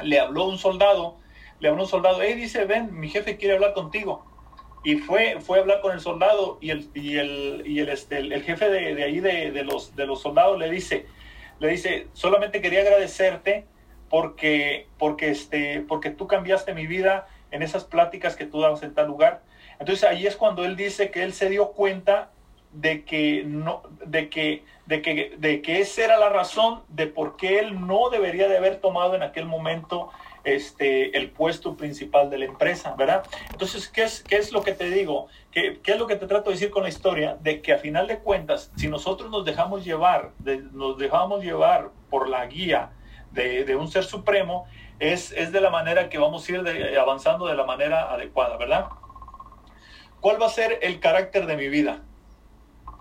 le 0.03 0.19
habló 0.19 0.45
un 0.45 0.57
soldado, 0.57 1.17
le 1.59 1.69
habló 1.69 1.83
un 1.83 1.89
soldado, 1.89 2.19
hey, 2.21 2.35
dice, 2.35 2.65
ven, 2.65 2.97
mi 2.99 3.09
jefe 3.09 3.37
quiere 3.37 3.55
hablar 3.55 3.73
contigo. 3.73 4.25
Y 4.83 4.95
fue, 4.95 5.39
fue 5.41 5.57
a 5.57 5.61
hablar 5.61 5.81
con 5.81 5.91
el 5.91 5.99
soldado 5.99 6.57
y 6.61 6.69
el, 6.69 6.89
y 6.93 7.17
el, 7.17 7.63
y 7.65 7.79
el, 7.79 7.89
este, 7.89 8.19
el, 8.19 8.43
jefe 8.43 8.69
de, 8.69 8.95
de 8.95 9.03
ahí 9.03 9.19
de, 9.19 9.51
de, 9.51 9.63
los, 9.63 9.95
de 9.95 10.05
los 10.05 10.21
soldados 10.21 10.57
le 10.57 10.69
dice, 10.69 11.05
le 11.59 11.67
dice, 11.67 12.07
solamente 12.13 12.61
quería 12.61 12.81
agradecerte 12.81 13.65
porque, 14.09 14.87
porque, 14.97 15.31
este, 15.31 15.81
porque 15.81 16.09
tú 16.11 16.27
cambiaste 16.27 16.73
mi 16.73 16.87
vida 16.87 17.27
en 17.51 17.61
esas 17.61 17.83
pláticas 17.83 18.35
que 18.35 18.45
tú 18.45 18.61
dabas 18.61 18.81
en 18.83 18.93
tal 18.93 19.07
lugar. 19.07 19.43
Entonces 19.79 20.03
ahí 20.03 20.25
es 20.25 20.35
cuando 20.35 20.63
él 20.63 20.75
dice 20.75 21.11
que 21.11 21.23
él 21.23 21.33
se 21.33 21.49
dio 21.49 21.71
cuenta 21.71 22.31
de 22.71 23.03
que 23.03 23.43
no, 23.45 23.83
de 24.05 24.29
que, 24.29 24.63
de 24.89 25.03
que, 25.03 25.35
de 25.37 25.61
que 25.61 25.81
esa 25.81 26.03
era 26.03 26.17
la 26.17 26.29
razón 26.29 26.81
de 26.87 27.05
por 27.05 27.37
qué 27.37 27.59
él 27.59 27.85
no 27.85 28.09
debería 28.09 28.47
de 28.47 28.57
haber 28.57 28.77
tomado 28.77 29.13
en 29.13 29.21
aquel 29.21 29.45
momento 29.45 30.09
este, 30.43 31.15
el 31.15 31.29
puesto 31.29 31.77
principal 31.77 32.31
de 32.31 32.39
la 32.39 32.45
empresa, 32.45 32.95
¿verdad? 32.97 33.23
Entonces, 33.51 33.87
¿qué 33.87 34.01
es, 34.01 34.23
qué 34.23 34.37
es 34.37 34.51
lo 34.51 34.63
que 34.63 34.73
te 34.73 34.89
digo? 34.89 35.27
¿Qué, 35.51 35.79
¿Qué, 35.83 35.91
es 35.91 35.99
lo 35.99 36.07
que 36.07 36.15
te 36.15 36.25
trato 36.25 36.49
de 36.49 36.55
decir 36.55 36.71
con 36.71 36.81
la 36.81 36.89
historia? 36.89 37.37
De 37.39 37.61
que 37.61 37.71
a 37.71 37.77
final 37.77 38.07
de 38.07 38.17
cuentas, 38.17 38.71
si 38.77 38.87
nosotros 38.87 39.29
nos 39.29 39.45
dejamos 39.45 39.85
llevar, 39.85 40.31
nos 40.71 40.97
dejamos 40.97 41.43
llevar 41.43 41.91
por 42.09 42.27
la 42.27 42.47
guía 42.47 42.89
de, 43.29 43.65
de 43.65 43.75
un 43.75 43.89
ser 43.91 44.05
supremo, 44.05 44.65
es, 44.97 45.31
es 45.33 45.51
de 45.51 45.61
la 45.61 45.69
manera 45.69 46.09
que 46.09 46.17
vamos 46.17 46.49
a 46.49 46.51
ir 46.51 46.97
avanzando 46.99 47.45
de 47.45 47.53
la 47.53 47.63
manera 47.63 48.11
adecuada, 48.11 48.57
¿verdad? 48.57 48.87
¿Cuál 50.19 50.41
va 50.41 50.47
a 50.47 50.49
ser 50.49 50.79
el 50.81 50.99
carácter 50.99 51.45
de 51.45 51.55
mi 51.57 51.69
vida? 51.69 52.01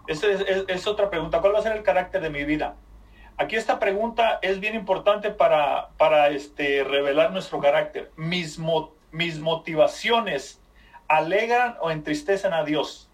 Es, 0.09 0.87
otra 0.87 1.11
pregunta. 1.11 1.41
¿Cuál 1.41 1.55
va 1.55 1.59
a 1.59 1.63
ser 1.63 1.77
el 1.77 1.83
carácter 1.83 2.23
de 2.23 2.31
mi 2.31 2.45
vida? 2.45 2.77
Aquí 3.37 3.57
esta 3.57 3.79
pregunta 3.79 4.39
es 4.43 4.59
bien 4.59 4.75
importante 4.75 5.31
para, 5.31 5.91
para 5.99 6.29
este, 6.31 6.83
revelar 6.83 7.31
nuestro 7.31 7.61
carácter. 7.61 8.11
Mis, 8.17 8.59
mis 9.13 9.39
motivaciones 9.39 10.61
alegran 11.09 11.77
o 11.81 11.91
entristecen 11.91 12.55
a 12.55 12.65
Dios. 12.65 13.11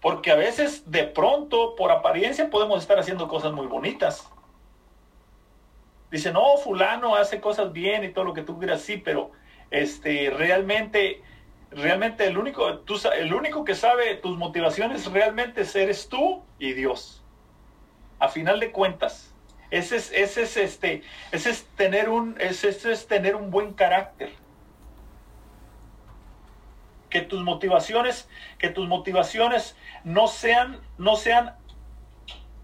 Porque 0.00 0.30
a 0.30 0.36
veces 0.36 0.90
de 0.90 1.04
pronto, 1.04 1.76
por 1.76 1.92
apariencia, 1.92 2.48
podemos 2.48 2.80
estar 2.80 2.98
haciendo 2.98 3.28
cosas 3.28 3.52
muy 3.52 3.66
bonitas. 3.66 4.30
Dice, 6.10 6.32
no, 6.32 6.56
fulano 6.56 7.14
hace 7.14 7.40
cosas 7.40 7.72
bien 7.72 8.04
y 8.04 8.12
todo 8.12 8.24
lo 8.24 8.32
que 8.32 8.42
tú 8.42 8.58
quieras, 8.58 8.80
sí, 8.80 8.96
pero 8.96 9.32
este, 9.70 10.30
realmente, 10.30 11.22
realmente 11.76 12.26
el 12.26 12.38
único, 12.38 12.78
tú, 12.78 12.98
el 13.14 13.32
único 13.32 13.64
que 13.64 13.74
sabe 13.74 14.14
tus 14.16 14.36
motivaciones 14.36 15.10
realmente 15.12 15.62
eres 15.74 16.08
tú 16.08 16.42
y 16.58 16.72
Dios. 16.72 17.22
A 18.18 18.28
final 18.28 18.58
de 18.60 18.72
cuentas, 18.72 19.34
ese 19.70 19.96
es, 19.96 20.10
ese 20.12 20.42
es, 20.42 20.56
este, 20.56 21.02
ese 21.32 21.50
es 21.50 21.66
tener 21.76 22.08
un, 22.08 22.36
ese 22.40 22.70
es 22.70 23.06
tener 23.06 23.36
un 23.36 23.50
buen 23.50 23.74
carácter. 23.74 24.32
Que 27.10 27.20
tus 27.20 27.42
motivaciones, 27.42 28.28
que 28.58 28.70
tus 28.70 28.88
motivaciones 28.88 29.76
no 30.02 30.28
sean, 30.28 30.80
no 30.96 31.16
sean, 31.16 31.56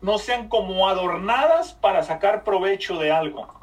no 0.00 0.18
sean 0.18 0.48
como 0.48 0.88
adornadas 0.88 1.74
para 1.74 2.02
sacar 2.02 2.44
provecho 2.44 2.98
de 2.98 3.12
algo 3.12 3.61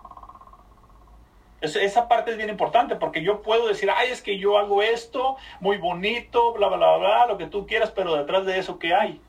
esa 1.61 2.07
parte 2.07 2.31
es 2.31 2.37
bien 2.37 2.49
importante 2.49 2.95
porque 2.95 3.23
yo 3.23 3.41
puedo 3.41 3.67
decir, 3.67 3.89
ay, 3.93 4.09
es 4.11 4.21
que 4.21 4.37
yo 4.37 4.57
hago 4.57 4.81
esto 4.81 5.37
muy 5.59 5.77
bonito, 5.77 6.53
bla, 6.53 6.67
bla, 6.67 6.77
bla, 6.77 6.97
bla, 6.97 7.27
lo 7.27 7.37
que 7.37 7.47
tú 7.47 7.67
quieras, 7.67 7.91
pero 7.91 8.15
detrás 8.15 8.45
de 8.45 8.57
eso, 8.59 8.79
¿qué 8.79 8.93
hay? 8.93 9.21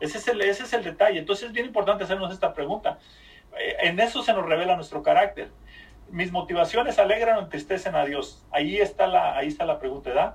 Ese 0.00 0.18
es 0.18 0.28
el, 0.28 0.40
ese 0.42 0.64
es 0.64 0.72
el 0.72 0.84
detalle. 0.84 1.18
Entonces 1.18 1.46
es 1.46 1.52
bien 1.52 1.66
importante 1.66 2.04
hacernos 2.04 2.32
esta 2.32 2.52
pregunta. 2.52 2.98
Eh, 3.58 3.76
en 3.82 3.98
eso 4.00 4.22
se 4.22 4.32
nos 4.32 4.46
revela 4.46 4.76
nuestro 4.76 5.02
carácter. 5.02 5.50
Mis 6.10 6.30
motivaciones 6.30 6.98
alegran 6.98 7.38
o 7.38 7.40
entristecen 7.40 7.94
a 7.94 8.04
Dios. 8.04 8.44
Ahí 8.50 8.76
está 8.76 9.06
la, 9.06 9.36
ahí 9.36 9.48
está 9.48 9.64
la 9.64 9.78
pregunta, 9.78 10.10
¿verdad? 10.10 10.34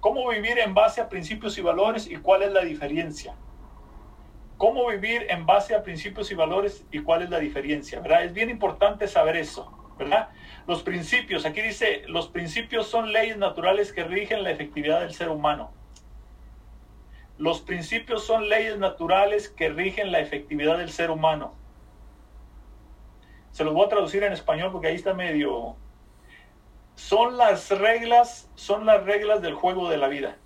¿Cómo 0.00 0.28
vivir 0.28 0.58
en 0.58 0.74
base 0.74 1.00
a 1.00 1.08
principios 1.08 1.58
y 1.58 1.62
valores 1.62 2.06
y 2.06 2.16
cuál 2.16 2.42
es 2.42 2.52
la 2.52 2.62
diferencia? 2.62 3.34
¿Cómo 4.56 4.86
vivir 4.88 5.26
en 5.28 5.44
base 5.44 5.74
a 5.74 5.82
principios 5.82 6.30
y 6.30 6.34
valores 6.34 6.84
y 6.90 7.00
cuál 7.00 7.22
es 7.22 7.30
la 7.30 7.38
diferencia? 7.38 8.00
¿Verdad? 8.00 8.24
Es 8.24 8.32
bien 8.32 8.48
importante 8.48 9.06
saber 9.06 9.36
eso, 9.36 9.72
¿verdad? 9.98 10.28
Los 10.66 10.82
principios, 10.82 11.44
aquí 11.44 11.60
dice, 11.60 12.04
los 12.06 12.28
principios 12.28 12.86
son 12.86 13.12
leyes 13.12 13.36
naturales 13.36 13.92
que 13.92 14.04
rigen 14.04 14.44
la 14.44 14.50
efectividad 14.50 15.00
del 15.00 15.12
ser 15.12 15.28
humano. 15.28 15.72
Los 17.38 17.60
principios 17.60 18.24
son 18.24 18.48
leyes 18.48 18.78
naturales 18.78 19.48
que 19.48 19.70
rigen 19.70 20.12
la 20.12 20.20
efectividad 20.20 20.78
del 20.78 20.90
ser 20.90 21.10
humano. 21.10 21.54
Se 23.50 23.64
los 23.64 23.74
voy 23.74 23.86
a 23.86 23.88
traducir 23.88 24.22
en 24.22 24.32
español 24.32 24.70
porque 24.72 24.88
ahí 24.88 24.94
está 24.94 25.14
medio... 25.14 25.76
Son 26.94 27.38
las 27.38 27.70
reglas, 27.70 28.50
son 28.54 28.84
las 28.84 29.02
reglas 29.04 29.40
del 29.40 29.54
juego 29.54 29.88
de 29.88 29.96
la 29.96 30.08
vida. 30.08 30.36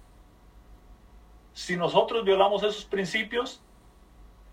Si 1.52 1.76
nosotros 1.76 2.25
violamos 2.25 2.62
esos 2.62 2.85
principios, 2.85 3.65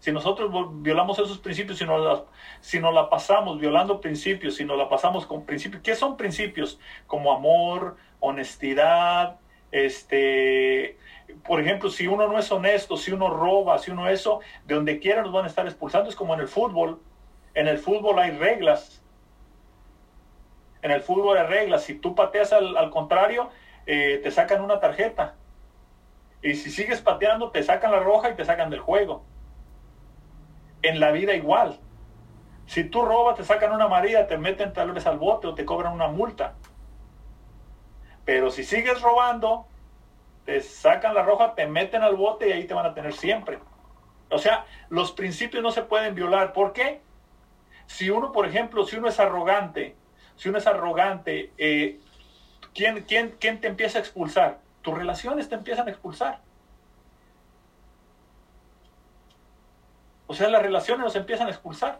si 0.04 0.12
nosotros 0.12 0.52
violamos 0.82 1.18
esos 1.18 1.38
principios, 1.38 1.78
si 1.78 1.86
nos, 1.86 2.04
la, 2.04 2.26
si 2.60 2.78
nos 2.82 2.94
la 2.94 3.10
pasamos 3.10 3.58
violando 3.58 4.02
principios, 4.02 4.56
si 4.56 4.66
nos 4.66 4.78
la 4.78 4.90
pasamos 4.90 5.26
con 5.26 5.46
principios, 5.46 5.82
¿qué 5.82 5.96
son 5.96 6.18
principios? 6.18 6.78
Como 7.08 7.32
amor, 7.32 7.96
honestidad, 8.20 9.40
este, 9.72 10.98
por 11.46 11.62
ejemplo, 11.62 11.90
si 11.90 12.06
uno 12.06 12.28
no 12.28 12.38
es 12.38 12.52
honesto, 12.52 12.98
si 12.98 13.14
uno 13.14 13.30
roba, 13.30 13.80
si 13.80 13.92
uno 13.92 14.10
eso, 14.10 14.42
de 14.66 14.76
donde 14.76 15.00
quiera 15.00 15.22
nos 15.22 15.32
van 15.32 15.46
a 15.46 15.48
estar 15.48 15.66
expulsando. 15.68 16.10
Es 16.10 16.18
como 16.18 16.34
en 16.34 16.42
el 16.42 16.50
fútbol. 16.50 17.00
En 17.54 17.70
el 17.70 17.78
fútbol 17.78 18.20
hay 18.20 18.32
reglas. 18.32 19.02
En 20.82 20.92
el 20.92 21.00
fútbol 21.00 21.38
hay 21.38 21.48
reglas. 21.48 21.86
Si 21.86 21.96
tú 21.96 22.14
pateas 22.14 22.52
al, 22.52 22.90
contrario, 22.90 23.52
eh, 23.86 24.20
te 24.22 24.32
sacan 24.32 24.66
una 24.66 24.82
tarjeta. 24.82 25.36
Y 26.42 26.56
si 26.56 26.72
sigues 26.72 27.00
pateando, 27.00 27.52
te 27.52 27.64
sacan 27.64 27.94
la 27.94 28.02
roja 28.02 28.32
y 28.32 28.36
te 28.36 28.44
sacan 28.44 28.70
del 28.70 28.82
juego 28.82 29.24
en 30.84 31.00
la 31.00 31.12
vida 31.12 31.34
igual. 31.34 31.80
Si 32.68 32.84
tú 32.84 33.04
robas, 33.04 33.36
te 33.36 33.44
sacan 33.44 33.74
una 33.74 33.86
amarilla, 33.86 34.28
te 34.28 34.38
meten 34.38 34.74
tal 34.74 34.92
vez 34.92 35.06
al 35.08 35.18
bote 35.18 35.48
o 35.48 35.56
te 35.56 35.66
cobran 35.66 35.94
una 35.94 36.08
multa. 36.08 36.56
Pero 38.26 38.52
si 38.52 38.64
sigues 38.64 39.02
robando, 39.02 39.68
te 40.46 40.62
sacan 40.62 41.14
la 41.14 41.24
roja, 41.24 41.56
te 41.56 41.68
meten 41.68 42.04
al 42.04 42.16
bote 42.16 42.50
y 42.50 42.52
ahí 42.52 42.66
te 42.66 42.74
van 42.74 42.86
a 42.86 42.94
tener 42.94 43.14
siempre. 43.14 43.60
O 44.30 44.38
sea, 44.38 44.66
los 44.90 45.12
principios 45.12 45.62
no 45.62 45.72
se 45.72 45.84
pueden 45.84 46.16
violar. 46.16 46.54
¿Por 46.54 46.74
qué? 46.74 47.02
Si 47.86 48.10
uno, 48.10 48.32
por 48.32 48.46
ejemplo, 48.46 48.86
si 48.86 48.96
uno 48.96 49.10
es 49.10 49.20
arrogante, 49.20 49.96
si 50.36 50.50
uno 50.50 50.58
es 50.58 50.68
arrogante, 50.68 51.52
eh, 51.58 52.00
¿quién, 52.74 53.04
quién, 53.04 53.36
¿quién 53.40 53.60
te 53.60 53.68
empieza 53.68 53.98
a 54.00 54.02
expulsar? 54.02 54.60
Tus 54.82 54.98
relaciones 54.98 55.50
te 55.50 55.56
empiezan 55.56 55.88
a 55.88 55.92
expulsar. 55.92 56.40
O 60.28 60.34
sea, 60.34 60.50
las 60.50 60.62
relaciones 60.62 61.04
nos 61.04 61.16
empiezan 61.16 61.48
a 61.48 61.52
expulsar. 61.52 62.00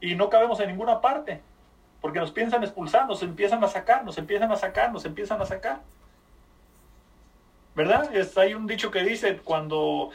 Y 0.00 0.14
no 0.14 0.28
cabemos 0.30 0.60
en 0.60 0.68
ninguna 0.68 1.00
parte. 1.00 1.40
Porque 2.00 2.20
nos 2.20 2.32
piensan 2.32 2.62
expulsar, 2.62 3.06
nos 3.06 3.22
empiezan 3.22 3.62
a 3.64 3.68
sacar, 3.68 4.04
nos 4.04 4.18
empiezan 4.18 4.52
a 4.52 4.56
sacar, 4.56 4.92
nos 4.92 5.04
empiezan 5.04 5.40
a 5.40 5.46
sacar. 5.46 5.80
¿Verdad? 7.74 8.10
hay 8.36 8.54
un 8.54 8.66
dicho 8.66 8.90
que 8.90 9.02
dice, 9.02 9.38
cuando, 9.38 10.10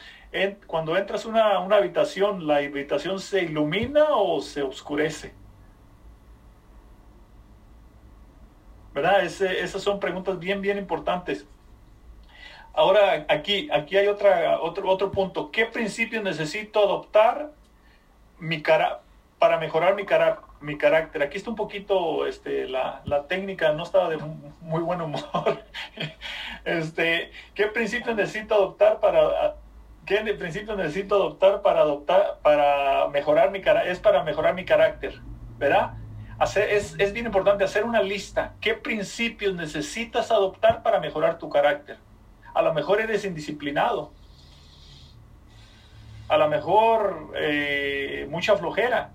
cuando 0.66 0.96
entras 0.96 1.26
a 1.26 1.28
una, 1.28 1.58
una 1.58 1.76
habitación, 1.76 2.46
¿la 2.46 2.56
habitación 2.56 3.20
se 3.20 3.42
ilumina 3.42 4.04
o 4.10 4.40
se 4.40 4.62
oscurece? 4.62 5.34
¿Verdad? 8.94 9.24
esas 9.24 9.82
son 9.82 10.00
preguntas 10.00 10.38
bien, 10.38 10.62
bien 10.62 10.78
importantes. 10.78 11.46
Ahora, 12.72 13.26
aquí, 13.28 13.68
aquí 13.72 13.96
hay 13.96 14.06
otra, 14.06 14.60
otro, 14.60 14.88
otro 14.88 15.10
punto. 15.10 15.50
¿Qué 15.50 15.66
principios 15.66 16.22
necesito 16.22 16.80
adoptar 16.80 17.50
mi 18.38 18.62
cara, 18.62 19.00
para 19.38 19.58
mejorar 19.58 19.96
mi, 19.96 20.04
cara, 20.04 20.40
mi 20.60 20.78
carácter? 20.78 21.22
Aquí 21.22 21.36
está 21.36 21.50
un 21.50 21.56
poquito 21.56 22.26
este, 22.26 22.68
la, 22.68 23.02
la 23.04 23.26
técnica, 23.26 23.72
no 23.72 23.82
estaba 23.82 24.08
de 24.08 24.18
muy 24.60 24.82
buen 24.82 25.00
humor. 25.00 25.64
este, 26.64 27.32
¿Qué 27.54 27.66
principios 27.66 28.16
necesito 28.16 28.54
adoptar 28.54 29.00
para... 29.00 29.56
¿Qué 30.06 30.18
principios 30.34 30.76
necesito 30.76 31.14
adoptar 31.16 31.62
para 31.62 31.80
adoptar 31.80 32.38
para 32.42 33.08
mejorar 33.08 33.50
mi 33.50 33.60
cara? 33.60 33.84
Es 33.84 34.00
para 34.00 34.24
mejorar 34.24 34.54
mi 34.54 34.64
carácter, 34.64 35.20
¿verdad? 35.58 35.94
Hacer, 36.38 36.70
es, 36.70 36.96
es 36.98 37.12
bien 37.12 37.26
importante 37.26 37.62
hacer 37.62 37.84
una 37.84 38.02
lista. 38.02 38.54
¿Qué 38.60 38.74
principios 38.74 39.54
necesitas 39.54 40.30
adoptar 40.30 40.82
para 40.82 40.98
mejorar 40.98 41.38
tu 41.38 41.48
carácter? 41.48 41.98
A 42.54 42.62
lo 42.62 42.74
mejor 42.74 43.00
eres 43.00 43.24
indisciplinado. 43.24 44.12
A 46.28 46.36
lo 46.36 46.48
mejor 46.48 47.32
eh, 47.36 48.26
mucha 48.30 48.56
flojera. 48.56 49.10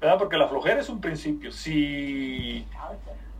¿Verdad? 0.00 0.18
Porque 0.18 0.36
la 0.36 0.48
flojera 0.48 0.80
es 0.80 0.88
un 0.88 1.00
principio. 1.00 1.52
Si, 1.52 2.66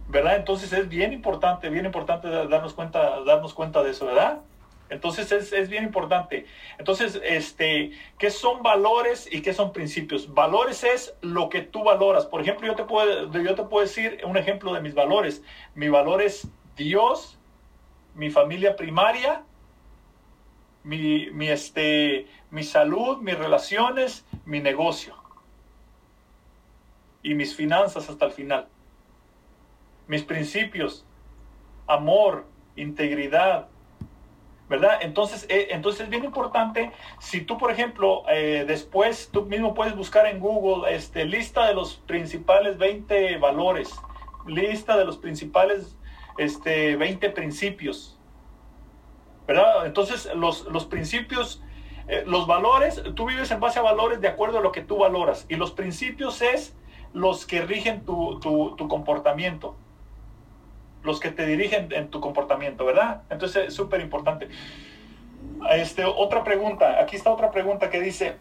¿verdad? 0.08 0.36
Entonces 0.36 0.72
es 0.72 0.88
bien 0.88 1.12
importante, 1.12 1.68
bien 1.68 1.86
importante 1.86 2.28
darnos 2.28 2.74
cuenta, 2.74 3.22
darnos 3.24 3.54
cuenta 3.54 3.82
de 3.82 3.90
eso, 3.90 4.06
¿verdad? 4.06 4.40
Entonces 4.88 5.32
es, 5.32 5.68
bien 5.68 5.84
importante. 5.84 6.46
Entonces, 6.78 7.20
este, 7.24 7.92
¿qué 8.18 8.30
son 8.30 8.62
valores 8.62 9.28
y 9.30 9.42
qué 9.42 9.52
son 9.52 9.72
principios? 9.72 10.32
Valores 10.32 10.84
es 10.84 11.14
lo 11.22 11.48
que 11.48 11.62
tú 11.62 11.82
valoras. 11.82 12.26
Por 12.26 12.40
ejemplo, 12.40 12.66
yo 12.66 12.76
te 12.76 12.84
puedo, 12.84 13.32
yo 13.32 13.54
te 13.54 13.64
puedo 13.64 13.84
decir 13.84 14.20
un 14.24 14.36
ejemplo 14.36 14.72
de 14.72 14.80
mis 14.80 14.94
valores. 14.94 15.42
Mi 15.74 15.88
valor 15.88 16.22
es 16.22 16.48
Dios, 16.76 17.38
mi 18.14 18.30
familia 18.30 18.76
primaria, 18.76 19.42
mi, 20.84 21.30
mi, 21.32 21.48
este, 21.48 22.28
mi 22.50 22.62
salud, 22.62 23.18
mis 23.18 23.36
relaciones, 23.36 24.24
mi 24.44 24.60
negocio 24.60 25.16
y 27.24 27.34
mis 27.34 27.56
finanzas 27.56 28.08
hasta 28.08 28.26
el 28.26 28.32
final. 28.32 28.68
Mis 30.06 30.22
principios, 30.22 31.04
amor, 31.88 32.46
integridad, 32.76 33.68
¿verdad? 34.68 34.98
Entonces, 35.00 35.46
eh, 35.48 35.68
entonces 35.70 36.02
es 36.02 36.08
bien 36.10 36.24
importante, 36.24 36.92
si 37.18 37.40
tú, 37.40 37.56
por 37.56 37.70
ejemplo, 37.70 38.24
eh, 38.28 38.64
después 38.66 39.30
tú 39.32 39.44
mismo 39.44 39.74
puedes 39.74 39.94
buscar 39.94 40.26
en 40.26 40.40
Google 40.40 40.92
este, 40.94 41.24
lista 41.24 41.66
de 41.66 41.74
los 41.74 41.96
principales 41.96 42.76
20 42.78 43.38
valores, 43.38 43.94
lista 44.46 44.96
de 44.96 45.04
los 45.04 45.18
principales 45.18 45.96
este, 46.38 46.96
20 46.96 47.30
principios, 47.30 48.18
¿verdad? 49.46 49.86
Entonces, 49.86 50.28
los, 50.34 50.64
los 50.64 50.86
principios, 50.86 51.62
eh, 52.08 52.24
los 52.26 52.48
valores, 52.48 53.02
tú 53.14 53.26
vives 53.26 53.50
en 53.52 53.60
base 53.60 53.78
a 53.78 53.82
valores 53.82 54.20
de 54.20 54.28
acuerdo 54.28 54.58
a 54.58 54.60
lo 54.60 54.72
que 54.72 54.82
tú 54.82 54.98
valoras. 54.98 55.46
Y 55.48 55.54
los 55.54 55.70
principios 55.70 56.42
es 56.42 56.76
los 57.12 57.46
que 57.46 57.62
rigen 57.62 58.04
tu, 58.04 58.40
tu 58.40 58.88
comportamiento. 58.88 59.76
Los 61.06 61.20
que 61.20 61.30
te 61.30 61.46
dirigen 61.46 61.92
en 61.92 62.10
tu 62.10 62.20
comportamiento, 62.20 62.84
¿verdad? 62.84 63.22
Entonces 63.30 63.68
es 63.68 63.74
súper 63.74 64.00
importante. 64.00 64.48
Este, 65.70 66.04
otra 66.04 66.42
pregunta, 66.42 67.00
aquí 67.00 67.14
está 67.14 67.30
otra 67.30 67.52
pregunta 67.52 67.90
que 67.90 68.00
dice, 68.00 68.36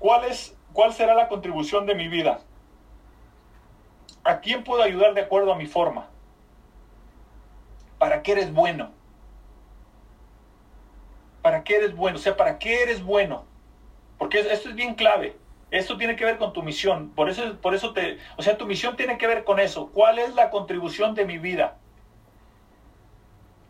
¿cuál, 0.00 0.24
es, 0.24 0.56
¿cuál 0.72 0.92
será 0.92 1.14
la 1.14 1.28
contribución 1.28 1.86
de 1.86 1.94
mi 1.94 2.08
vida? 2.08 2.40
¿A 4.24 4.40
quién 4.40 4.64
puedo 4.64 4.82
ayudar 4.82 5.14
de 5.14 5.20
acuerdo 5.20 5.52
a 5.52 5.56
mi 5.56 5.66
forma? 5.66 6.08
¿Para 7.98 8.22
qué 8.22 8.32
eres 8.32 8.52
bueno? 8.52 8.90
¿Para 11.42 11.62
qué 11.62 11.76
eres 11.76 11.94
bueno? 11.94 12.18
O 12.18 12.20
sea, 12.20 12.36
¿para 12.36 12.58
qué 12.58 12.82
eres 12.82 13.04
bueno? 13.04 13.44
Porque 14.18 14.40
esto 14.40 14.68
es 14.68 14.74
bien 14.74 14.96
clave. 14.96 15.36
Esto 15.72 15.96
tiene 15.96 16.16
que 16.16 16.26
ver 16.26 16.36
con 16.36 16.52
tu 16.52 16.62
misión. 16.62 17.08
Por 17.14 17.30
eso, 17.30 17.56
por 17.62 17.74
eso 17.74 17.94
te, 17.94 18.18
o 18.36 18.42
sea, 18.42 18.58
tu 18.58 18.66
misión 18.66 18.94
tiene 18.94 19.16
que 19.16 19.26
ver 19.26 19.42
con 19.42 19.58
eso. 19.58 19.90
¿Cuál 19.90 20.18
es 20.18 20.34
la 20.34 20.50
contribución 20.50 21.14
de 21.14 21.24
mi 21.24 21.38
vida? 21.38 21.78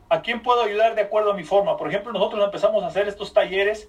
¿A 0.08 0.20
quién 0.20 0.42
puedo 0.42 0.62
ayudar 0.62 0.96
de 0.96 1.02
acuerdo 1.02 1.30
a 1.30 1.34
mi 1.34 1.44
forma? 1.44 1.76
Por 1.76 1.88
ejemplo, 1.88 2.12
nosotros 2.12 2.44
empezamos 2.44 2.82
a 2.82 2.88
hacer 2.88 3.06
estos 3.06 3.32
talleres 3.32 3.88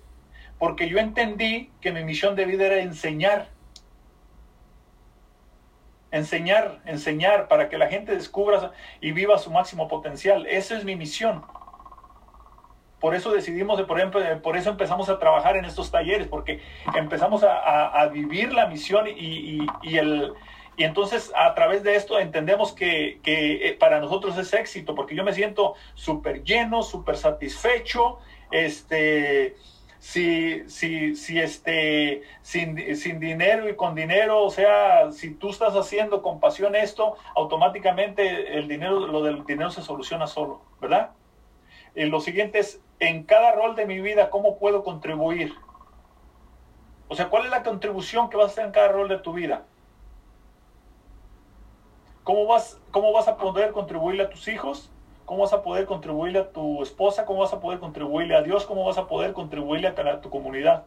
porque 0.59 0.87
yo 0.87 0.99
entendí 0.99 1.71
que 1.81 1.91
mi 1.91 2.03
misión 2.03 2.35
de 2.35 2.45
vida 2.45 2.67
era 2.67 2.81
enseñar. 2.81 3.47
Enseñar, 6.11 6.81
enseñar 6.85 7.47
para 7.47 7.67
que 7.67 7.79
la 7.79 7.87
gente 7.87 8.13
descubra 8.13 8.73
y 9.01 9.11
viva 9.11 9.39
su 9.39 9.49
máximo 9.49 9.87
potencial. 9.87 10.45
Esa 10.45 10.77
es 10.77 10.85
mi 10.85 10.95
misión. 10.95 11.43
Por 13.03 13.15
eso 13.15 13.33
decidimos, 13.33 13.81
por 13.81 13.97
ejemplo, 13.99 14.21
por 14.41 14.55
eso 14.55 14.69
empezamos 14.69 15.09
a 15.09 15.19
trabajar 15.19 15.57
en 15.57 15.65
estos 15.65 15.91
talleres, 15.91 16.27
porque 16.27 16.61
empezamos 16.95 17.43
a, 17.43 18.07
vivir 18.07 18.53
la 18.53 18.67
misión 18.67 19.07
y 19.09 19.67
el, 19.97 20.33
y 20.75 20.83
entonces 20.83 21.31
a 21.35 21.53
través 21.53 21.83
de 21.83 21.95
esto 21.95 22.19
entendemos 22.19 22.73
que, 22.73 23.19
eh, 23.23 23.77
para 23.79 23.99
nosotros 23.99 24.37
es 24.37 24.53
éxito, 24.53 24.95
porque 24.95 25.15
yo 25.15 25.23
me 25.23 25.33
siento 25.33 25.75
súper 25.93 26.43
lleno, 26.43 26.81
súper 26.81 27.15
satisfecho, 27.15 28.17
este, 28.51 29.55
si, 29.99 30.67
si, 30.67 31.15
si 31.15 31.39
este, 31.39 32.23
sin, 32.41 32.95
sin, 32.95 33.19
dinero 33.19 33.69
y 33.69 33.75
con 33.75 33.93
dinero, 33.93 34.43
o 34.43 34.49
sea, 34.49 35.11
si 35.11 35.35
tú 35.35 35.49
estás 35.49 35.75
haciendo 35.75 36.21
con 36.23 36.39
pasión 36.39 36.75
esto, 36.75 37.17
automáticamente 37.35 38.57
el 38.57 38.67
dinero, 38.67 39.07
lo 39.07 39.21
del 39.21 39.45
dinero 39.45 39.69
se 39.69 39.83
soluciona 39.83 40.25
solo, 40.25 40.61
¿verdad? 40.81 41.11
Y 41.95 42.05
lo 42.05 42.19
siguiente 42.19 42.57
es, 42.57 42.81
en 43.03 43.23
cada 43.23 43.51
rol 43.51 43.75
de 43.75 43.85
mi 43.85 43.99
vida, 43.99 44.29
¿cómo 44.29 44.57
puedo 44.57 44.81
contribuir? 44.83 45.53
O 47.09 47.15
sea, 47.15 47.27
¿cuál 47.27 47.43
es 47.43 47.51
la 47.51 47.61
contribución 47.61 48.29
que 48.29 48.37
vas 48.37 48.45
a 48.45 48.51
hacer 48.51 48.65
en 48.65 48.71
cada 48.71 48.87
rol 48.87 49.09
de 49.09 49.17
tu 49.17 49.33
vida? 49.33 49.65
¿Cómo 52.23 52.45
vas, 52.47 52.79
¿Cómo 52.91 53.11
vas 53.11 53.27
a 53.27 53.35
poder 53.35 53.73
contribuirle 53.73 54.23
a 54.23 54.29
tus 54.29 54.47
hijos? 54.47 54.89
¿Cómo 55.25 55.41
vas 55.41 55.51
a 55.51 55.61
poder 55.63 55.85
contribuirle 55.85 56.39
a 56.39 56.51
tu 56.53 56.81
esposa? 56.81 57.25
¿Cómo 57.25 57.41
vas 57.41 57.51
a 57.51 57.59
poder 57.59 57.79
contribuirle 57.79 58.37
a 58.37 58.41
Dios? 58.41 58.65
¿Cómo 58.65 58.85
vas 58.85 58.97
a 58.97 59.05
poder 59.05 59.33
contribuirle 59.33 59.89
a 59.89 60.21
tu 60.21 60.29
comunidad? 60.29 60.85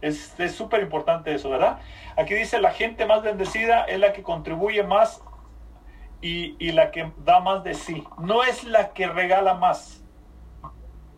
Es 0.00 0.34
súper 0.52 0.82
importante 0.82 1.32
eso, 1.32 1.48
¿verdad? 1.48 1.78
Aquí 2.16 2.34
dice, 2.34 2.60
la 2.60 2.72
gente 2.72 3.06
más 3.06 3.22
bendecida 3.22 3.84
es 3.84 4.00
la 4.00 4.12
que 4.12 4.24
contribuye 4.24 4.82
más 4.82 5.22
y, 6.24 6.72
la 6.72 6.90
que 6.90 7.12
da 7.18 7.40
más 7.40 7.64
de 7.64 7.74
sí. 7.74 8.02
No 8.18 8.42
es 8.44 8.64
la 8.64 8.94
que 8.94 9.06
regala 9.06 9.54
más, 9.54 10.02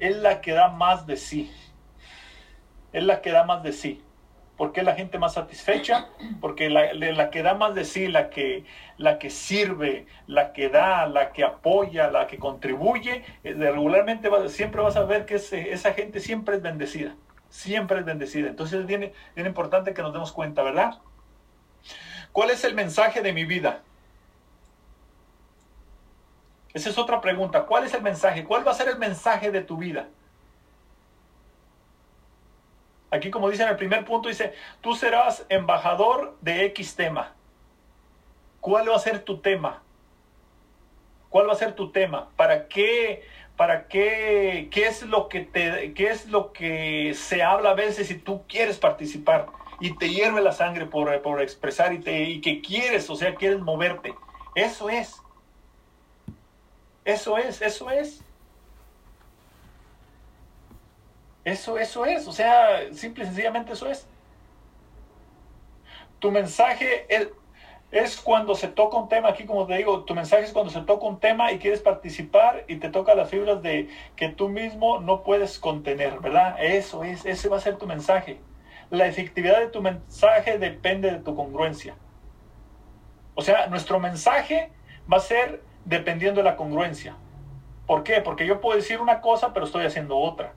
es 0.00 0.16
la 0.16 0.40
que 0.40 0.52
da 0.52 0.68
más 0.68 1.06
de 1.06 1.16
sí. 1.16 1.52
Es 2.92 3.04
la 3.04 3.20
que 3.20 3.30
da 3.30 3.44
más 3.44 3.62
de 3.62 3.72
sí. 3.72 4.02
¿Por 4.56 4.72
qué 4.72 4.82
la 4.82 4.94
gente 4.94 5.18
más 5.18 5.34
satisfecha? 5.34 6.08
Porque 6.40 6.70
la, 6.70 6.92
la, 6.92 7.30
que 7.30 7.42
da 7.42 7.54
más 7.54 7.74
de 7.74 7.84
sí, 7.84 8.08
la 8.08 8.30
que, 8.30 8.64
la 8.96 9.18
que 9.18 9.30
sirve, 9.30 10.06
la 10.26 10.52
que 10.52 10.70
da, 10.70 11.06
la 11.06 11.30
que 11.30 11.44
apoya, 11.44 12.10
la 12.10 12.26
que 12.26 12.38
contribuye, 12.38 13.22
eh, 13.44 13.52
regularmente 13.52 14.28
siempre 14.48 14.80
vas 14.80 14.96
a 14.96 15.04
ver 15.04 15.24
que 15.26 15.34
esa 15.34 15.92
gente 15.92 16.18
siempre 16.20 16.56
es 16.56 16.62
bendecida, 16.62 17.14
siempre 17.48 18.00
es 18.00 18.06
bendecida. 18.06 18.48
Entonces 18.48 18.84
es 18.88 19.46
importante 19.46 19.94
que 19.94 20.02
nos 20.02 20.12
demos 20.12 20.32
cuenta, 20.32 20.62
¿verdad? 20.62 20.98
¿Cuál 22.32 22.50
es 22.50 22.64
el 22.64 22.74
mensaje 22.74 23.20
de 23.20 23.32
mi 23.32 23.44
vida? 23.44 23.82
Esa 26.76 26.90
es 26.90 26.98
otra 26.98 27.22
pregunta. 27.22 27.64
¿Cuál 27.64 27.86
es 27.86 27.94
el 27.94 28.02
mensaje? 28.02 28.44
¿Cuál 28.44 28.66
va 28.66 28.72
a 28.72 28.74
ser 28.74 28.88
el 28.88 28.98
mensaje 28.98 29.50
de 29.50 29.62
tu 29.62 29.78
vida? 29.78 30.08
Aquí 33.10 33.30
como 33.30 33.48
dice 33.48 33.62
en 33.62 33.70
el 33.70 33.76
primer 33.76 34.04
punto, 34.04 34.28
dice, 34.28 34.52
tú 34.82 34.94
serás 34.94 35.46
embajador 35.48 36.36
de 36.42 36.66
X 36.66 36.94
tema. 36.94 37.32
¿Cuál 38.60 38.90
va 38.90 38.96
a 38.96 38.98
ser 38.98 39.20
tu 39.20 39.38
tema? 39.38 39.82
¿Cuál 41.30 41.48
va 41.48 41.54
a 41.54 41.56
ser 41.56 41.72
tu 41.72 41.92
tema? 41.92 42.28
¿Para 42.36 42.68
qué? 42.68 43.26
¿Para 43.56 43.88
qué? 43.88 44.68
¿Qué 44.70 44.86
es 44.86 45.00
lo 45.00 45.30
que 45.30 45.40
te, 45.40 45.94
qué 45.94 46.10
es 46.10 46.26
lo 46.26 46.52
que 46.52 47.14
se 47.14 47.42
habla 47.42 47.70
a 47.70 47.74
veces 47.74 48.08
si 48.08 48.18
tú 48.18 48.42
quieres 48.46 48.76
participar 48.76 49.46
y 49.80 49.96
te 49.96 50.10
hierve 50.10 50.42
la 50.42 50.52
sangre 50.52 50.84
por, 50.84 51.22
por 51.22 51.40
expresar 51.40 51.94
y, 51.94 52.00
te, 52.00 52.24
y 52.24 52.42
que 52.42 52.60
quieres, 52.60 53.08
o 53.08 53.16
sea, 53.16 53.34
quieres 53.34 53.60
moverte? 53.60 54.14
Eso 54.54 54.90
es. 54.90 55.22
Eso 57.06 57.38
es, 57.38 57.62
eso 57.62 57.88
es. 57.88 58.20
Eso, 61.44 61.78
eso 61.78 62.04
es, 62.04 62.26
o 62.26 62.32
sea, 62.32 62.92
simple 62.92 63.22
y 63.22 63.26
sencillamente 63.28 63.74
eso 63.74 63.88
es. 63.88 64.08
Tu 66.18 66.32
mensaje 66.32 67.06
es, 67.08 67.28
es, 67.92 68.16
cuando 68.16 68.56
se 68.56 68.66
toca 68.66 68.96
un 68.96 69.08
tema, 69.08 69.28
aquí 69.28 69.44
como 69.44 69.68
te 69.68 69.76
digo, 69.76 70.04
tu 70.04 70.16
mensaje 70.16 70.42
es 70.42 70.52
cuando 70.52 70.72
se 70.72 70.80
toca 70.80 71.06
un 71.06 71.20
tema 71.20 71.52
y 71.52 71.60
quieres 71.60 71.80
participar 71.80 72.64
y 72.66 72.78
te 72.78 72.88
toca 72.88 73.14
las 73.14 73.30
fibras 73.30 73.62
de 73.62 73.88
que 74.16 74.30
tú 74.30 74.48
mismo 74.48 74.98
no 74.98 75.22
puedes 75.22 75.60
contener, 75.60 76.18
¿verdad? 76.18 76.56
Eso 76.58 77.04
es, 77.04 77.24
ese 77.24 77.48
va 77.48 77.58
a 77.58 77.60
ser 77.60 77.76
tu 77.76 77.86
mensaje. 77.86 78.40
La 78.90 79.06
efectividad 79.06 79.60
de 79.60 79.68
tu 79.68 79.80
mensaje 79.80 80.58
depende 80.58 81.12
de 81.12 81.18
tu 81.20 81.36
congruencia. 81.36 81.94
O 83.36 83.42
sea, 83.42 83.68
nuestro 83.68 84.00
mensaje 84.00 84.72
va 85.10 85.18
a 85.18 85.20
ser 85.20 85.62
dependiendo 85.86 86.40
de 86.42 86.44
la 86.44 86.56
congruencia. 86.56 87.16
¿Por 87.86 88.02
qué? 88.02 88.20
Porque 88.20 88.46
yo 88.46 88.60
puedo 88.60 88.76
decir 88.76 89.00
una 89.00 89.20
cosa, 89.20 89.54
pero 89.54 89.64
estoy 89.64 89.86
haciendo 89.86 90.18
otra. 90.18 90.52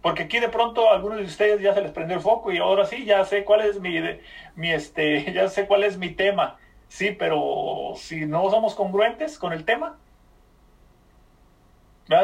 Porque 0.00 0.24
aquí 0.24 0.38
de 0.38 0.48
pronto 0.48 0.88
a 0.88 0.94
algunos 0.94 1.18
de 1.18 1.24
ustedes 1.24 1.60
ya 1.60 1.74
se 1.74 1.82
les 1.82 1.90
prendió 1.90 2.16
el 2.16 2.22
foco 2.22 2.52
y 2.52 2.58
ahora 2.58 2.84
sí, 2.86 3.04
ya 3.04 3.24
sé 3.24 3.44
cuál 3.44 3.62
es 3.62 3.80
mi, 3.80 3.98
mi 4.54 4.70
este, 4.72 5.32
ya 5.34 5.48
sé 5.48 5.66
cuál 5.66 5.84
es 5.84 5.98
mi 5.98 6.10
tema. 6.10 6.58
Sí, 6.88 7.10
pero 7.10 7.94
si 7.96 8.26
no 8.26 8.48
somos 8.50 8.74
congruentes 8.74 9.38
con 9.38 9.52
el 9.52 9.64
tema, 9.64 9.98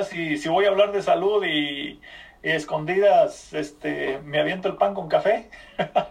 Si, 0.04 0.36
si 0.38 0.48
voy 0.48 0.66
a 0.66 0.68
hablar 0.68 0.92
de 0.92 1.02
salud 1.02 1.44
y, 1.44 2.00
escondidas, 2.42 3.52
este, 3.52 4.18
me 4.24 4.40
aviento 4.40 4.68
el 4.68 4.76
pan 4.76 4.94
con 4.94 5.08
café. 5.08 5.50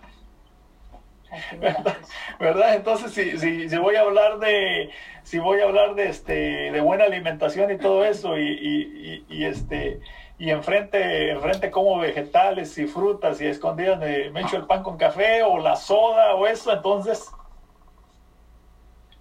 ¿Verdad? 2.39 2.75
Entonces, 2.75 3.11
si, 3.11 3.37
si, 3.37 3.69
si, 3.69 3.77
voy 3.77 3.95
a 3.95 4.01
hablar 4.01 4.39
de, 4.39 4.89
si 5.23 5.39
voy 5.39 5.59
a 5.61 5.65
hablar 5.65 5.95
de, 5.95 6.09
este, 6.09 6.71
de 6.71 6.81
buena 6.81 7.05
alimentación 7.05 7.71
y 7.71 7.77
todo 7.77 8.05
eso, 8.05 8.37
y, 8.37 8.47
y, 8.47 9.25
y 9.29 9.45
este, 9.45 9.99
y 10.39 10.51
enfrente, 10.51 11.31
enfrente 11.31 11.69
como 11.69 11.99
vegetales 11.99 12.77
y 12.77 12.87
frutas 12.87 13.41
y 13.41 13.47
escondidas 13.47 13.99
me, 13.99 14.41
echo 14.41 14.55
el 14.55 14.65
pan 14.65 14.83
con 14.83 14.97
café 14.97 15.43
o 15.43 15.59
la 15.59 15.75
soda 15.75 16.33
o 16.35 16.47
eso, 16.47 16.71
entonces 16.71 17.29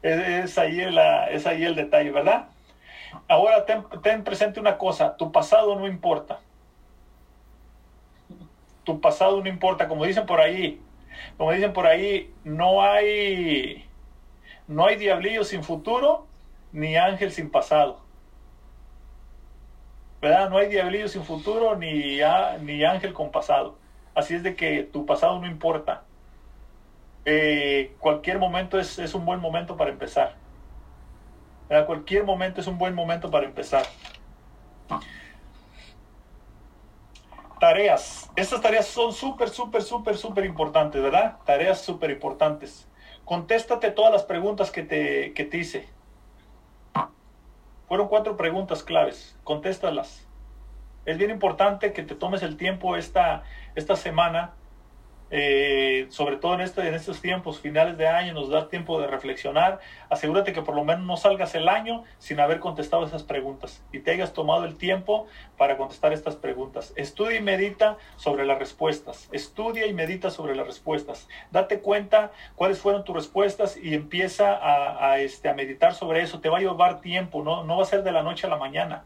es, 0.00 0.56
ahí, 0.58 0.80
es 1.30 1.46
ahí 1.46 1.64
el 1.64 1.74
detalle, 1.74 2.12
¿verdad? 2.12 2.46
Ahora 3.26 3.66
ten 3.66 4.22
presente 4.22 4.60
una 4.60 4.78
cosa, 4.78 5.16
tu 5.16 5.32
pasado 5.32 5.74
no 5.74 5.88
importa. 5.88 6.38
Tu 8.84 9.00
pasado 9.00 9.42
no 9.42 9.48
importa, 9.48 9.88
como 9.88 10.04
dicen 10.04 10.24
por 10.24 10.40
ahí, 10.40 10.80
como 11.36 11.52
dicen 11.52 11.72
por 11.72 11.86
ahí, 11.86 12.32
no 12.44 12.82
hay, 12.82 13.86
no 14.66 14.86
hay 14.86 14.96
diablillo 14.96 15.44
sin 15.44 15.62
futuro 15.62 16.26
ni 16.72 16.96
ángel 16.96 17.32
sin 17.32 17.50
pasado. 17.50 18.08
¿verdad? 20.20 20.50
No 20.50 20.58
hay 20.58 20.68
diablillo 20.68 21.08
sin 21.08 21.22
futuro 21.22 21.76
ni, 21.76 22.18
ni 22.62 22.84
ángel 22.84 23.12
con 23.12 23.30
pasado. 23.30 23.76
Así 24.14 24.34
es 24.34 24.42
de 24.42 24.56
que 24.56 24.82
tu 24.82 25.06
pasado 25.06 25.38
no 25.40 25.46
importa. 25.46 26.02
Eh, 27.24 27.94
cualquier 27.98 28.38
momento 28.38 28.78
es, 28.78 29.14
un 29.14 29.24
buen 29.24 29.40
momento 29.40 29.76
para 29.76 29.90
empezar. 29.90 30.34
Cualquier 31.86 32.24
momento 32.24 32.60
es 32.60 32.66
un 32.66 32.78
buen 32.78 32.94
momento 32.94 33.30
para 33.30 33.46
empezar. 33.46 33.84
Tareas. 37.58 38.30
Estas 38.36 38.60
tareas 38.60 38.86
son 38.86 39.12
súper, 39.12 39.48
súper, 39.48 39.82
súper, 39.82 40.16
súper 40.16 40.44
importantes, 40.44 41.02
¿verdad? 41.02 41.38
Tareas 41.44 41.80
súper 41.80 42.10
importantes. 42.10 42.88
Contéstate 43.24 43.90
todas 43.90 44.12
las 44.12 44.22
preguntas 44.22 44.70
que 44.70 44.82
te, 44.82 45.32
que 45.34 45.44
te 45.44 45.58
hice. 45.58 45.88
Fueron 47.88 48.08
cuatro 48.08 48.36
preguntas 48.36 48.82
claves, 48.82 49.36
contéstalas. 49.44 50.26
Es 51.04 51.18
bien 51.18 51.30
importante 51.30 51.92
que 51.92 52.02
te 52.02 52.14
tomes 52.14 52.42
el 52.42 52.56
tiempo 52.56 52.96
esta, 52.96 53.42
esta 53.74 53.96
semana 53.96 54.52
eh, 55.30 56.06
sobre 56.10 56.36
todo 56.36 56.54
en, 56.54 56.60
este, 56.60 56.86
en 56.86 56.94
estos 56.94 57.20
tiempos 57.20 57.60
finales 57.60 57.98
de 57.98 58.08
año, 58.08 58.34
nos 58.34 58.48
da 58.48 58.68
tiempo 58.68 59.00
de 59.00 59.06
reflexionar. 59.06 59.80
Asegúrate 60.08 60.52
que 60.52 60.62
por 60.62 60.74
lo 60.74 60.84
menos 60.84 61.06
no 61.06 61.16
salgas 61.16 61.54
el 61.54 61.68
año 61.68 62.04
sin 62.18 62.40
haber 62.40 62.60
contestado 62.60 63.04
esas 63.04 63.22
preguntas 63.22 63.82
y 63.92 64.00
te 64.00 64.10
hayas 64.12 64.32
tomado 64.32 64.64
el 64.64 64.76
tiempo 64.76 65.26
para 65.56 65.76
contestar 65.76 66.12
estas 66.12 66.36
preguntas. 66.36 66.92
Estudia 66.96 67.38
y 67.38 67.42
medita 67.42 67.98
sobre 68.16 68.46
las 68.46 68.58
respuestas. 68.58 69.28
Estudia 69.32 69.86
y 69.86 69.92
medita 69.92 70.30
sobre 70.30 70.54
las 70.54 70.66
respuestas. 70.66 71.28
Date 71.50 71.80
cuenta 71.80 72.32
cuáles 72.54 72.78
fueron 72.78 73.04
tus 73.04 73.14
respuestas 73.14 73.76
y 73.76 73.94
empieza 73.94 74.58
a, 74.60 75.18
este, 75.18 75.48
a 75.48 75.54
meditar 75.54 75.94
sobre 75.94 76.22
eso. 76.22 76.40
Te 76.40 76.48
va 76.48 76.58
a 76.58 76.60
llevar 76.60 77.00
tiempo, 77.00 77.42
no, 77.42 77.64
no 77.64 77.76
va 77.76 77.82
a 77.82 77.86
ser 77.86 78.02
de 78.02 78.12
la 78.12 78.22
noche 78.22 78.46
a 78.46 78.50
la 78.50 78.56
mañana 78.56 79.04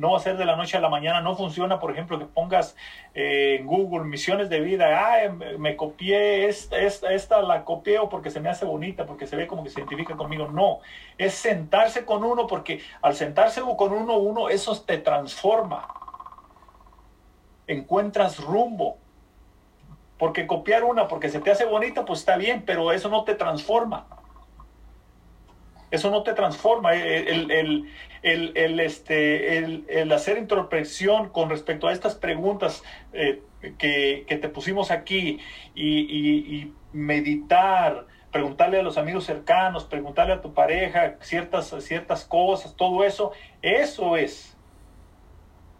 no 0.00 0.12
va 0.12 0.16
a 0.16 0.20
ser 0.20 0.36
de 0.38 0.46
la 0.46 0.56
noche 0.56 0.78
a 0.78 0.80
la 0.80 0.88
mañana, 0.88 1.20
no 1.20 1.36
funciona, 1.36 1.78
por 1.78 1.90
ejemplo, 1.90 2.18
que 2.18 2.24
pongas 2.24 2.74
eh, 3.14 3.58
en 3.60 3.66
Google 3.66 4.04
misiones 4.04 4.48
de 4.48 4.60
vida, 4.60 4.86
ah, 4.98 5.30
me 5.58 5.76
copié 5.76 6.48
esta, 6.48 6.78
esta, 6.78 7.12
esta 7.12 7.42
la 7.42 7.64
copié 7.64 8.00
porque 8.10 8.30
se 8.30 8.40
me 8.40 8.48
hace 8.48 8.64
bonita, 8.64 9.04
porque 9.04 9.26
se 9.26 9.36
ve 9.36 9.46
como 9.46 9.62
que 9.62 9.70
se 9.70 9.80
identifica 9.80 10.16
conmigo. 10.16 10.48
No, 10.48 10.78
es 11.18 11.34
sentarse 11.34 12.06
con 12.06 12.24
uno, 12.24 12.46
porque 12.46 12.80
al 13.02 13.14
sentarse 13.14 13.60
con 13.76 13.92
uno, 13.92 14.16
uno, 14.16 14.48
eso 14.48 14.80
te 14.80 14.98
transforma. 14.98 15.86
Encuentras 17.66 18.38
rumbo. 18.38 18.96
Porque 20.18 20.46
copiar 20.46 20.84
una 20.84 21.08
porque 21.08 21.30
se 21.30 21.40
te 21.40 21.50
hace 21.50 21.64
bonita, 21.64 22.04
pues 22.04 22.20
está 22.20 22.36
bien, 22.36 22.64
pero 22.66 22.92
eso 22.92 23.08
no 23.08 23.24
te 23.24 23.34
transforma. 23.34 24.06
Eso 25.90 26.10
no 26.10 26.22
te 26.22 26.34
transforma. 26.34 26.94
El, 26.94 27.50
el, 27.50 27.90
el, 28.22 28.80
este, 28.80 29.58
el, 29.58 30.12
hacer 30.12 30.38
introspección 30.38 31.30
con 31.30 31.50
respecto 31.50 31.88
a 31.88 31.92
estas 31.92 32.14
preguntas 32.14 32.82
eh, 33.12 33.42
que, 33.78 34.38
te 34.40 34.48
pusimos 34.48 34.90
aquí 34.90 35.40
y, 35.74 36.72
meditar, 36.92 38.06
preguntarle 38.32 38.80
a 38.80 38.82
los 38.82 38.98
amigos 38.98 39.24
cercanos, 39.24 39.84
preguntarle 39.84 40.34
a 40.34 40.40
tu 40.40 40.52
pareja 40.54 41.16
ciertas, 41.20 41.74
ciertas 41.80 42.24
cosas, 42.24 42.74
todo 42.76 43.04
eso, 43.04 43.32
eso 43.62 44.16
es. 44.16 44.56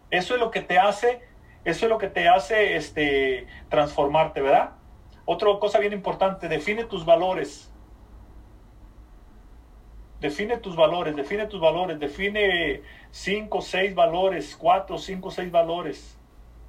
Eso 0.09 0.33
es 0.35 0.39
lo 0.39 0.51
que 0.51 0.61
te 0.61 0.77
hace, 0.77 1.21
eso 1.63 1.85
es 1.85 1.89
lo 1.89 1.97
que 1.97 2.07
te 2.07 2.27
hace 2.27 2.75
este, 2.75 3.47
transformarte, 3.69 4.41
¿verdad? 4.41 4.71
Otra 5.25 5.47
cosa 5.59 5.79
bien 5.79 5.93
importante, 5.93 6.49
define 6.49 6.83
tus 6.83 7.05
valores 7.05 7.70
Define 10.21 10.57
tus 10.57 10.75
valores, 10.75 11.15
define 11.15 11.47
tus 11.47 11.59
valores, 11.59 11.99
define 11.99 12.83
cinco, 13.09 13.59
seis 13.59 13.95
valores, 13.95 14.55
cuatro, 14.55 14.99
cinco, 14.99 15.31
seis 15.31 15.51
valores. 15.51 16.15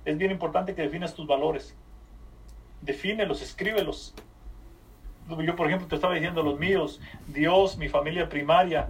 Es 0.07 0.17
bien 0.17 0.31
importante 0.31 0.75
que 0.75 0.81
definas 0.81 1.15
tus 1.15 1.27
valores. 1.27 1.77
Defínelos, 2.81 3.43
escríbelos. 3.43 4.15
Yo, 5.29 5.55
por 5.55 5.67
ejemplo, 5.67 5.87
te 5.87 5.97
estaba 5.97 6.15
diciendo 6.15 6.43
los 6.43 6.59
míos, 6.59 6.99
Dios, 7.29 7.77
mi 7.77 7.91
familia 7.91 8.31
primaria, 8.31 8.89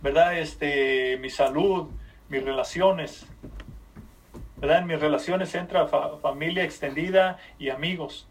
¿verdad? 0.00 0.38
Este, 0.38 1.18
mi 1.18 1.28
salud, 1.28 1.88
mis 2.28 2.44
relaciones, 2.44 3.26
¿verdad? 4.56 4.78
En 4.78 4.86
mis 4.86 5.00
relaciones 5.00 5.52
entra 5.56 5.88
familia 5.88 6.62
extendida 6.62 7.38
y 7.58 7.70
amigos, 7.70 8.28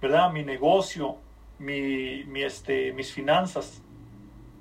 ¿verdad? 0.00 0.30
Mi 0.30 0.44
negocio, 0.44 1.18
mi, 1.58 2.24
mi, 2.24 2.42
este, 2.42 2.92
mis 2.92 3.12
finanzas. 3.12 3.82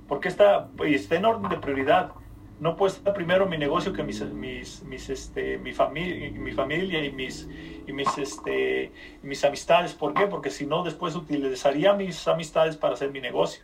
Porque 0.08 0.28
está, 0.28 0.70
está 0.86 1.16
en 1.16 1.26
orden 1.26 1.50
de 1.50 1.58
prioridad. 1.58 2.12
No 2.60 2.76
puede 2.76 2.94
estar 2.94 3.14
primero 3.14 3.46
mi 3.46 3.58
negocio 3.58 3.94
que 3.94 4.04
mis, 4.04 4.22
mis, 4.22 4.84
mis 4.84 5.10
este, 5.10 5.58
mi, 5.60 5.74
familia, 5.74 6.32
mi 6.32 6.52
familia 6.52 7.04
y 7.06 7.12
mis, 7.12 7.48
y 7.86 7.94
mis, 7.94 8.18
este, 8.18 8.92
mis 9.22 9.44
amistades. 9.44 9.94
¿Por 9.94 10.14
qué? 10.14 10.28
Porque 10.28 10.50
si 10.50 10.66
no, 10.66 10.84
después 10.84 11.16
utilizaría 11.16 11.94
mis 11.94 12.28
amistades 12.28 12.78
para 12.78 12.96
hacer 12.96 13.12
mi 13.12 13.22
negocio. 13.22 13.64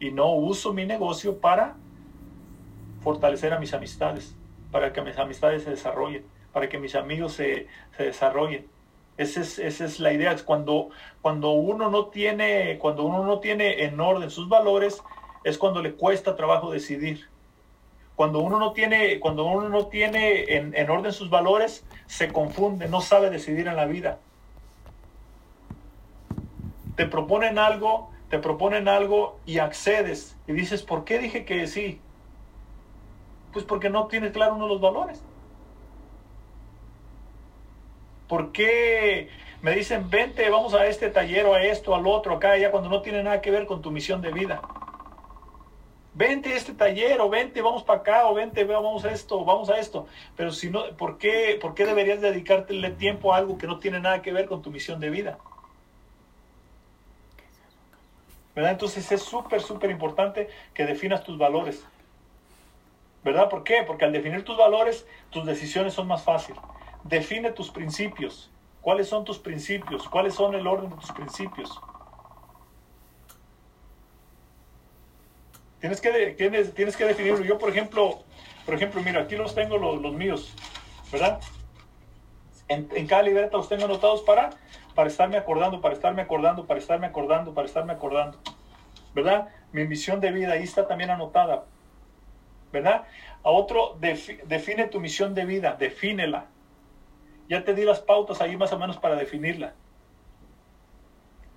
Y 0.00 0.10
no 0.10 0.32
uso 0.32 0.72
mi 0.72 0.86
negocio 0.86 1.38
para 1.38 1.76
fortalecer 3.02 3.52
a 3.52 3.60
mis 3.60 3.74
amistades, 3.74 4.34
para 4.70 4.92
que 4.92 5.02
mis 5.02 5.18
amistades 5.18 5.62
se 5.62 5.70
desarrollen, 5.70 6.24
para 6.52 6.68
que 6.68 6.78
mis 6.78 6.94
amigos 6.94 7.34
se, 7.34 7.68
se 7.96 8.04
desarrollen. 8.04 8.66
Esa 9.16 9.40
es, 9.40 10.00
la 10.00 10.12
idea. 10.12 10.36
Cuando, 10.44 10.90
cuando, 11.20 11.52
uno 11.52 11.90
no 11.90 12.10
tiene, 12.10 12.78
cuando 12.78 13.04
uno 13.04 13.24
no 13.24 13.40
tiene 13.40 13.84
en 13.84 14.00
orden 14.00 14.30
sus 14.30 14.48
valores, 14.48 15.04
es 15.42 15.58
cuando 15.58 15.82
le 15.82 15.96
cuesta 15.96 16.36
trabajo 16.36 16.70
decidir. 16.70 17.32
Cuando 18.14 18.40
uno 18.40 18.58
no 18.58 18.72
tiene, 18.72 19.20
cuando 19.20 19.44
uno 19.46 19.68
no 19.68 19.88
tiene 19.88 20.56
en, 20.56 20.74
en 20.76 20.90
orden 20.90 21.12
sus 21.12 21.30
valores, 21.30 21.86
se 22.06 22.32
confunde, 22.32 22.88
no 22.88 23.00
sabe 23.00 23.30
decidir 23.30 23.68
en 23.68 23.76
la 23.76 23.86
vida. 23.86 24.24
Te 26.94 27.06
proponen 27.06 27.58
algo, 27.58 28.10
te 28.28 28.38
proponen 28.38 28.88
algo 28.88 29.42
y 29.44 29.58
accedes 29.58 30.40
y 30.46 30.52
dices, 30.52 30.82
¿por 30.82 31.04
qué 31.04 31.18
dije 31.18 31.44
que 31.44 31.66
sí? 31.66 32.06
Pues 33.52 33.64
porque 33.64 33.88
no 33.90 34.08
tienes 34.08 34.32
claro 34.32 34.56
uno 34.56 34.66
los 34.68 34.80
valores. 34.80 35.26
¿Por 38.32 38.50
qué 38.50 39.28
me 39.60 39.72
dicen, 39.72 40.08
vente, 40.08 40.48
vamos 40.48 40.72
a 40.72 40.86
este 40.86 41.10
taller 41.10 41.44
o 41.44 41.52
a 41.52 41.62
esto, 41.64 41.94
al 41.94 42.06
otro, 42.06 42.36
acá, 42.36 42.52
allá, 42.52 42.70
cuando 42.70 42.88
no 42.88 43.02
tiene 43.02 43.22
nada 43.22 43.42
que 43.42 43.50
ver 43.50 43.66
con 43.66 43.82
tu 43.82 43.90
misión 43.90 44.22
de 44.22 44.32
vida? 44.32 44.62
Vente 46.14 46.50
a 46.50 46.56
este 46.56 46.72
taller, 46.72 47.20
o 47.20 47.28
vente, 47.28 47.60
vamos 47.60 47.82
para 47.82 47.98
acá, 47.98 48.26
o 48.28 48.32
vente, 48.32 48.64
vamos 48.64 49.04
a 49.04 49.12
esto, 49.12 49.44
vamos 49.44 49.68
a 49.68 49.78
esto. 49.78 50.06
Pero 50.34 50.50
si 50.50 50.70
no, 50.70 50.96
¿por 50.96 51.18
qué, 51.18 51.58
¿por 51.60 51.74
qué 51.74 51.84
deberías 51.84 52.22
dedicarte 52.22 52.72
tiempo 52.92 53.34
a 53.34 53.36
algo 53.36 53.58
que 53.58 53.66
no 53.66 53.78
tiene 53.78 54.00
nada 54.00 54.22
que 54.22 54.32
ver 54.32 54.46
con 54.46 54.62
tu 54.62 54.70
misión 54.70 54.98
de 54.98 55.10
vida? 55.10 55.38
¿Verdad? 58.54 58.70
Entonces 58.70 59.12
es 59.12 59.20
súper, 59.20 59.60
súper 59.60 59.90
importante 59.90 60.48
que 60.72 60.86
definas 60.86 61.22
tus 61.22 61.36
valores. 61.36 61.84
¿Verdad? 63.24 63.50
¿Por 63.50 63.62
qué? 63.62 63.84
Porque 63.86 64.06
al 64.06 64.12
definir 64.12 64.42
tus 64.42 64.56
valores, 64.56 65.06
tus 65.28 65.44
decisiones 65.44 65.92
son 65.92 66.06
más 66.06 66.22
fáciles. 66.22 66.62
Define 67.04 67.52
tus 67.52 67.70
principios. 67.70 68.50
¿Cuáles 68.80 69.08
son 69.08 69.24
tus 69.24 69.38
principios? 69.38 70.08
¿Cuáles 70.08 70.34
son 70.34 70.54
el 70.54 70.66
orden 70.66 70.90
de 70.90 70.96
tus 70.96 71.12
principios? 71.12 71.80
Tienes 75.80 76.00
que, 76.00 76.34
tienes, 76.36 76.74
tienes 76.74 76.96
que 76.96 77.04
definirlo. 77.04 77.44
Yo, 77.44 77.58
por 77.58 77.70
ejemplo, 77.70 78.22
por 78.64 78.74
ejemplo, 78.74 79.00
mira, 79.02 79.22
aquí 79.22 79.36
los 79.36 79.54
tengo 79.54 79.78
los, 79.78 80.00
los 80.00 80.12
míos, 80.12 80.54
¿verdad? 81.10 81.40
En, 82.68 83.06
cada 83.06 83.22
libreta 83.22 83.56
los 83.56 83.68
tengo 83.68 83.84
anotados 83.84 84.22
para, 84.22 84.50
para 84.94 85.08
estarme 85.08 85.36
acordando, 85.36 85.80
para 85.80 85.94
estarme 85.94 86.22
acordando, 86.22 86.66
para 86.66 86.80
estarme 86.80 87.06
acordando, 87.06 87.52
para 87.52 87.66
estarme 87.66 87.92
acordando, 87.92 88.38
¿verdad? 89.14 89.48
Mi 89.72 89.84
misión 89.84 90.20
de 90.20 90.30
vida 90.30 90.52
ahí 90.52 90.62
está 90.62 90.86
también 90.86 91.10
anotada, 91.10 91.64
¿verdad? 92.72 93.04
A 93.42 93.50
otro, 93.50 93.98
define 93.98 94.86
tu 94.86 95.00
misión 95.00 95.34
de 95.34 95.44
vida, 95.44 95.76
defínela. 95.78 96.46
Ya 97.52 97.64
te 97.64 97.74
di 97.74 97.84
las 97.84 98.00
pautas 98.00 98.40
ahí 98.40 98.56
más 98.56 98.72
o 98.72 98.78
menos 98.78 98.96
para 98.96 99.14
definirla. 99.14 99.74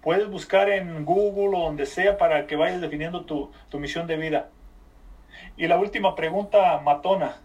Puedes 0.01 0.29
buscar 0.29 0.67
en 0.67 1.05
Google 1.05 1.57
o 1.57 1.61
donde 1.61 1.85
sea 1.85 2.17
para 2.17 2.47
que 2.47 2.57
vayas 2.57 2.81
definiendo 2.81 3.23
tu, 3.23 3.49
misión 3.79 4.05
de 4.05 4.17
vida. 4.17 4.49
Y 5.55 5.69
la 5.69 5.79
última 5.79 6.13
pregunta 6.13 6.81
matona. 6.83 7.37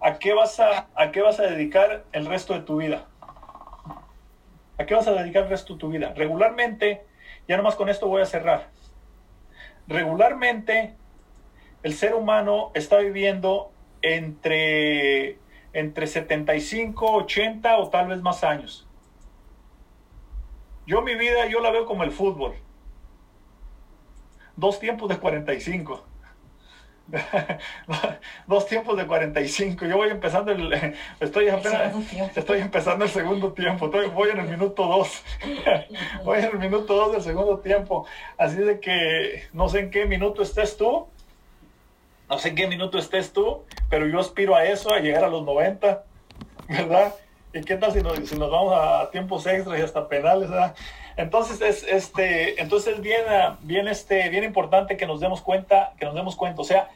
¿A 0.00 0.20
qué, 0.20 0.34
vas 0.34 0.60
a, 0.60 0.86
¿A 0.94 1.10
qué 1.10 1.20
vas 1.20 1.40
a 1.40 1.42
dedicar 1.42 2.04
el 2.12 2.26
resto 2.26 2.54
de 2.54 2.60
tu 2.60 2.76
vida? 2.76 3.08
¿A 4.78 4.86
qué 4.86 4.94
vas 4.94 5.08
a 5.08 5.12
dedicar 5.12 5.42
el 5.42 5.50
resto 5.50 5.72
de 5.72 5.80
tu 5.80 5.88
vida? 5.88 6.12
Regularmente, 6.14 7.04
ya 7.48 7.56
nomás 7.56 7.74
con 7.74 7.88
esto 7.88 8.06
voy 8.06 8.22
a 8.22 8.26
cerrar. 8.26 8.68
Regularmente, 9.88 10.94
el 11.82 11.94
ser 11.94 12.14
humano 12.14 12.70
está 12.74 12.98
viviendo 12.98 13.72
entre 14.00 15.41
entre 15.72 16.06
75, 16.06 17.12
80 17.12 17.78
o 17.78 17.88
tal 17.88 18.08
vez 18.08 18.20
más 18.22 18.44
años. 18.44 18.86
Yo 20.86 21.02
mi 21.02 21.14
vida, 21.14 21.46
yo 21.46 21.60
la 21.60 21.70
veo 21.70 21.86
como 21.86 22.02
el 22.04 22.10
fútbol. 22.10 22.54
Dos 24.56 24.80
tiempos 24.80 25.08
de 25.08 25.18
45. 25.18 26.04
Dos 28.46 28.66
tiempos 28.66 28.96
de 28.96 29.06
45. 29.06 29.86
Yo 29.86 29.96
voy 29.96 30.10
empezando 30.10 30.52
el. 30.52 30.94
Estoy 31.20 31.48
apenas. 31.48 31.94
Estoy 32.36 32.60
empezando 32.60 33.04
el 33.04 33.10
segundo 33.10 33.52
tiempo. 33.52 33.88
voy 33.88 34.30
en 34.30 34.38
el 34.38 34.48
minuto 34.48 34.86
2. 34.86 35.24
voy 36.24 36.38
en 36.38 36.44
el 36.44 36.58
minuto 36.58 36.94
2 36.94 37.12
del 37.12 37.22
segundo 37.22 37.58
tiempo. 37.58 38.06
Así 38.38 38.56
de 38.56 38.80
que 38.80 39.44
no 39.52 39.68
sé 39.68 39.80
en 39.80 39.90
qué 39.90 40.06
minuto 40.06 40.42
estés 40.42 40.76
tú. 40.76 41.08
No 42.32 42.38
sé 42.38 42.54
qué 42.54 42.66
minuto 42.66 42.96
estés 42.96 43.34
tú, 43.34 43.62
pero 43.90 44.06
yo 44.06 44.18
aspiro 44.18 44.56
a 44.56 44.64
eso, 44.64 44.90
a 44.90 45.00
llegar 45.00 45.22
a 45.22 45.28
los 45.28 45.44
90, 45.44 46.02
¿verdad? 46.66 47.14
¿Y 47.52 47.60
qué 47.60 47.76
tal 47.76 47.92
si 47.92 48.00
nos, 48.00 48.50
vamos 48.50 48.72
a 48.74 49.10
tiempos 49.10 49.46
extras 49.46 49.78
y 49.78 49.82
hasta 49.82 50.08
penales? 50.08 50.48
¿verdad? 50.48 50.74
Entonces 51.18 51.60
es 51.60 51.82
este, 51.86 52.58
entonces 52.58 52.94
es 52.94 53.02
bien, 53.02 53.20
bien, 53.60 53.86
este, 53.86 54.30
bien 54.30 54.44
importante 54.44 54.96
que 54.96 55.04
nos 55.04 55.20
demos 55.20 55.42
cuenta, 55.42 55.92
que 55.98 56.06
nos 56.06 56.14
demos 56.14 56.34
cuenta. 56.34 56.62
O 56.62 56.64
sea, 56.64 56.88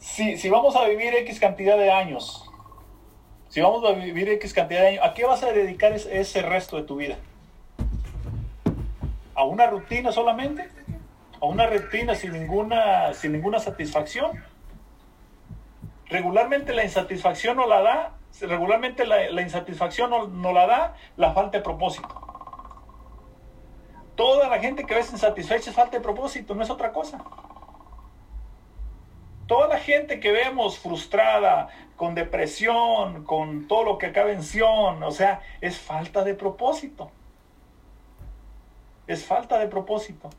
si, 0.00 0.36
si 0.36 0.50
vamos 0.50 0.74
a 0.74 0.88
vivir 0.88 1.14
X 1.14 1.38
cantidad 1.38 1.78
de 1.78 1.92
años, 1.92 2.44
si 3.48 3.60
vamos 3.60 3.88
a 3.88 3.92
vivir 3.92 4.28
X 4.28 4.52
cantidad 4.52 4.80
de 4.80 4.88
años, 4.88 5.04
¿a 5.04 5.14
qué 5.14 5.24
vas 5.24 5.44
a 5.44 5.52
dedicar 5.52 5.92
ese, 5.92 6.18
ese 6.18 6.42
resto 6.42 6.78
de 6.78 6.82
tu 6.82 6.96
vida? 6.96 7.16
¿A 9.36 9.44
una 9.44 9.68
rutina 9.68 10.10
solamente? 10.10 10.68
¿A 11.42 11.46
una 11.46 11.66
rutina 11.66 12.14
sin 12.14 12.32
ninguna, 12.32 13.12
sin 13.14 13.32
ninguna 13.32 13.58
satisfacción? 13.58 14.44
Regularmente 16.06 16.72
la 16.72 16.84
insatisfacción 16.84 17.56
no 17.56 17.66
la 17.66 17.82
da 17.82 18.12
regularmente 18.40 19.04
la, 19.04 19.42
insatisfacción 19.42 20.10
no, 20.40 20.52
la 20.52 20.66
da 20.66 20.94
la 21.16 21.32
falta 21.32 21.58
de 21.58 21.64
propósito. 21.64 22.08
Toda 24.14 24.48
la 24.48 24.58
gente 24.60 24.86
que 24.86 24.94
ves 24.94 25.12
insatisfecha 25.12 25.70
es 25.70 25.76
falta 25.76 25.98
de 25.98 26.02
propósito, 26.02 26.54
no 26.54 26.62
es 26.62 26.70
otra 26.70 26.92
cosa. 26.92 27.22
Toda 29.48 29.66
la 29.66 29.78
gente 29.78 30.20
que 30.20 30.30
vemos 30.30 30.78
frustrada, 30.78 31.68
con 31.96 32.14
depresión, 32.14 33.24
con 33.24 33.66
todo 33.66 33.84
lo 33.84 33.98
que 33.98 34.06
acaba 34.06 34.30
en 34.30 34.42
Sion, 34.42 35.02
o 35.02 35.10
sea, 35.10 35.42
es 35.60 35.78
falta 35.78 36.24
de 36.24 36.34
propósito. 36.34 37.10
Es 39.06 39.24
falta 39.24 39.58
de 39.58 39.66
propósito. 39.66 40.30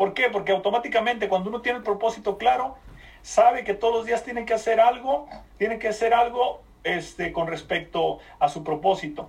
¿Por 0.00 0.14
qué? 0.14 0.30
Porque 0.30 0.52
automáticamente 0.52 1.28
cuando 1.28 1.50
uno 1.50 1.60
tiene 1.60 1.76
el 1.76 1.84
propósito 1.84 2.38
claro, 2.38 2.78
sabe 3.20 3.64
que 3.64 3.74
todos 3.74 3.92
los 3.96 4.06
días 4.06 4.24
tiene 4.24 4.46
que 4.46 4.54
hacer 4.54 4.80
algo, 4.80 5.28
tiene 5.58 5.78
que 5.78 5.88
hacer 5.88 6.14
algo 6.14 6.62
este, 6.84 7.32
con 7.32 7.46
respecto 7.46 8.18
a 8.38 8.48
su 8.48 8.64
propósito. 8.64 9.28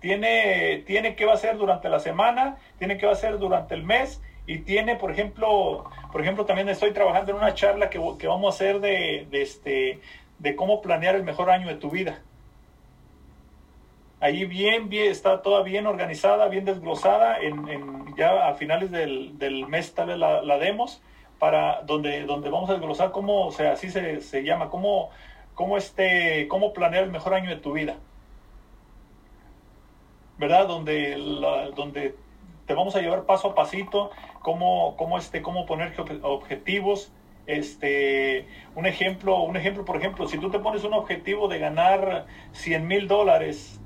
Tiene, 0.00 0.82
tiene 0.88 1.14
qué 1.14 1.24
va 1.24 1.30
a 1.30 1.34
hacer 1.36 1.56
durante 1.56 1.88
la 1.88 2.00
semana, 2.00 2.56
tiene 2.80 2.98
qué 2.98 3.06
va 3.06 3.12
a 3.12 3.14
hacer 3.14 3.38
durante 3.38 3.76
el 3.76 3.84
mes 3.84 4.20
y 4.48 4.58
tiene, 4.58 4.96
por 4.96 5.12
ejemplo, 5.12 5.88
por 6.10 6.20
ejemplo, 6.20 6.44
también 6.44 6.68
estoy 6.68 6.92
trabajando 6.92 7.30
en 7.30 7.38
una 7.38 7.54
charla 7.54 7.90
que, 7.90 7.98
vamos 8.26 8.52
a 8.52 8.56
hacer 8.56 8.80
de, 8.80 9.28
este, 9.30 10.00
de 10.40 10.56
cómo 10.56 10.82
planear 10.82 11.14
el 11.14 11.22
mejor 11.22 11.48
año 11.50 11.68
de 11.68 11.76
tu 11.76 11.90
vida. 11.90 12.22
Ahí 14.20 14.44
bien, 14.44 14.90
bien, 14.90 15.10
está 15.10 15.40
toda 15.40 15.62
bien 15.62 15.86
organizada, 15.86 16.48
bien 16.48 16.66
desglosada. 16.66 17.38
En, 17.40 18.14
ya 18.16 18.48
a 18.48 18.54
finales 18.54 18.90
del, 18.90 19.66
mes 19.66 19.94
tal 19.94 20.08
vez 20.08 20.18
la, 20.18 20.42
la 20.42 20.58
demos 20.58 21.02
para 21.38 21.80
donde, 21.82 22.24
donde 22.24 22.50
vamos 22.50 22.68
a 22.68 22.74
desglosar 22.74 23.12
cómo, 23.12 23.46
o 23.46 23.50
sea, 23.50 23.72
así 23.72 23.90
se, 23.90 24.20
se 24.20 24.44
llama, 24.44 24.68
cómo, 24.68 25.08
cómo, 25.54 25.78
este, 25.78 26.46
cómo 26.48 26.74
planear 26.74 27.04
el 27.04 27.10
mejor 27.10 27.32
año 27.32 27.48
de 27.48 27.56
tu 27.56 27.72
vida. 27.72 27.96
¿Verdad? 30.36 30.68
Donde, 30.68 31.16
donde 31.74 32.14
te 32.66 32.74
vamos 32.74 32.94
a 32.96 33.00
llevar 33.00 33.24
paso 33.24 33.48
a 33.48 33.54
pasito, 33.54 34.10
cómo, 34.42 34.96
cómo, 34.96 35.16
este, 35.16 35.40
cómo 35.40 35.64
poner 35.64 35.94
objetivos. 36.22 37.10
Este, 37.46 38.46
un 38.74 38.86
ejemplo, 38.86 39.42
un 39.42 39.56
ejemplo, 39.56 39.84
por 39.84 39.96
ejemplo, 39.96 40.28
si 40.28 40.38
tú 40.38 40.50
te 40.50 40.58
pones 40.58 40.84
un 40.84 40.92
objetivo 40.92 41.48
de 41.48 41.58
ganar 41.58 42.26
100 42.52 42.86
mil 42.86 43.08
dólares 43.08 43.80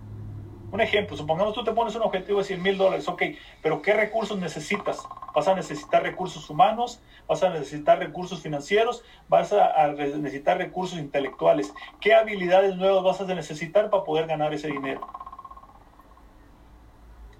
un 0.75 0.81
ejemplo, 0.81 1.17
supongamos 1.17 1.55
tú 1.55 1.63
te 1.63 1.71
pones 1.71 1.95
un 1.95 2.03
objetivo 2.03 2.39
de 2.39 2.45
100 2.45 2.61
mil 2.61 2.77
dólares, 2.77 3.07
ok, 3.07 3.23
pero 3.63 3.81
¿qué 3.81 3.93
recursos 3.95 4.37
necesitas? 4.39 5.07
¿Vas 5.33 5.47
a 5.47 5.55
necesitar 5.55 6.03
recursos 6.03 6.51
humanos? 6.51 7.01
¿Vas 7.29 7.45
a 7.45 7.51
necesitar 7.51 8.01
recursos 8.01 8.43
financieros? 8.43 9.05
¿Vas 9.29 9.53
a, 9.53 9.93
necesitar 9.93 10.59
recursos 10.59 10.99
intelectuales? 10.99 11.73
¿Qué 12.01 12.13
habilidades 12.13 12.75
nuevas 12.75 13.05
vas 13.05 13.21
a 13.21 13.35
necesitar 13.35 13.89
para 13.89 14.03
poder 14.03 14.27
ganar 14.27 14.53
ese 14.53 14.67
dinero? 14.67 15.07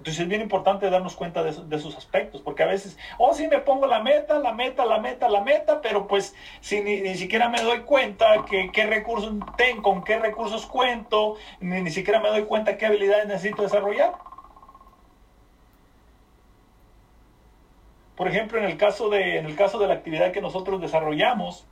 Entonces 0.05 0.21
es 0.25 0.29
bien 0.29 0.43
importante 0.43 0.91
darnos 0.91 1.17
cuenta 1.17 1.43
de, 1.43 1.49
esos 1.49 1.97
aspectos, 1.97 2.43
porque 2.43 2.63
a 2.63 2.67
veces, 2.67 2.99
oh, 3.17 3.33
sí 3.33 3.49
me 3.49 3.61
pongo 3.61 3.87
la 3.87 4.03
meta, 4.03 4.39
la 4.39 4.53
meta, 4.53 4.85
la 4.85 4.99
meta, 4.99 5.31
la 5.31 5.41
meta, 5.41 5.81
pero 5.81 6.07
pues 6.07 6.35
si 6.61 6.83
ni, 6.83 7.15
siquiera 7.15 7.49
me 7.49 7.63
doy 7.63 7.81
cuenta 7.85 8.45
que, 8.45 8.71
qué 8.71 8.85
recursos 8.85 9.33
tengo, 9.57 9.83
con 9.83 10.05
qué 10.05 10.19
recursos 10.19 10.67
cuento, 10.67 11.37
ni, 11.61 11.81
ni 11.81 11.91
siquiera 11.91 12.21
me 12.21 12.29
doy 12.29 12.45
cuenta 12.45 12.77
qué 12.77 12.85
habilidades 12.85 13.29
necesito 13.29 13.63
desarrollar. 13.63 14.13
Por 18.15 18.29
ejemplo, 18.29 18.59
en 18.59 18.67
el 18.67 18.77
caso 18.77 19.09
de, 19.09 19.39
en 19.39 19.47
el 19.47 19.57
caso 19.57 19.79
de 19.79 19.87
la 19.87 19.95
actividad 19.95 20.33
que 20.33 20.43
nosotros 20.43 20.83
desarrollamos, 20.83 21.67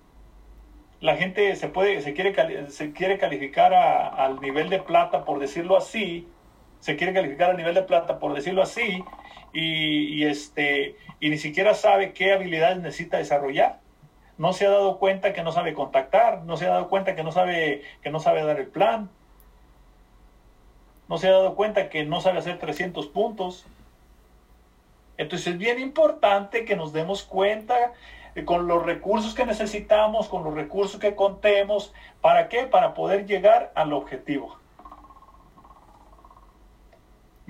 la 1.03 1.17
gente 1.17 1.55
se 1.57 1.69
puede, 1.69 2.01
se 2.01 2.15
quiere, 2.15 2.71
se 2.71 2.93
quiere 2.95 3.19
calificar 3.19 3.75
al 3.75 4.41
nivel 4.41 4.71
de 4.71 4.79
plata, 4.79 5.27
por 5.27 5.39
decirlo 5.39 5.77
así, 5.77 6.27
se 6.83 6.97
quiere 6.97 7.13
calificar 7.13 7.53
a 7.53 7.55
nivel 7.55 7.77
de 7.77 7.83
plata, 7.83 8.19
por 8.19 8.35
decirlo 8.35 8.61
así, 8.61 9.05
y, 9.53 10.25
este, 10.25 10.97
y 11.21 11.31
ni 11.31 11.39
siquiera 11.39 11.75
sabe 11.75 12.13
qué 12.13 12.33
habilidades 12.33 12.79
necesita 12.79 13.19
desarrollar. 13.19 13.79
No 14.37 14.53
se 14.53 14.67
ha 14.67 14.71
dado 14.71 14.99
cuenta 14.99 15.33
que 15.33 15.45
no 15.45 15.53
sabe 15.53 15.75
contactar, 15.75 16.43
no 16.43 16.57
se 16.57 16.67
ha 16.67 16.71
dado 16.71 16.89
cuenta 16.89 17.15
que 17.15 17.23
no 17.23 17.31
sabe, 17.31 17.83
que 18.03 18.11
no 18.11 18.19
sabe 18.19 18.43
dar 18.43 18.59
el 18.59 18.67
plan, 18.67 19.11
no 21.09 21.19
se 21.19 21.29
ha 21.29 21.31
dado 21.31 21.55
cuenta 21.55 21.89
que 21.89 22.05
no 22.05 22.21
sabe 22.21 22.41
hacer 22.41 22.59
300 22.59 23.07
puntos. 23.07 23.65
Entonces 25.19 25.47
es 25.53 25.59
bien 25.59 25.79
importante 25.79 26.65
que 26.65 26.75
nos 26.75 26.93
demos 26.93 27.23
cuenta 27.23 27.93
con 28.45 28.67
los 28.67 28.85
recursos 28.85 29.37
que 29.37 29.47
necesitamos, 29.47 30.29
con 30.29 30.43
los 30.43 30.55
recursos 30.55 30.99
que 30.99 31.15
contemos, 31.15 31.95
¿para 32.21 32.49
qué? 32.49 32.65
Para 32.65 32.93
poder 32.95 33.25
llegar 33.27 33.71
al 33.77 33.93
objetivo. 33.93 34.62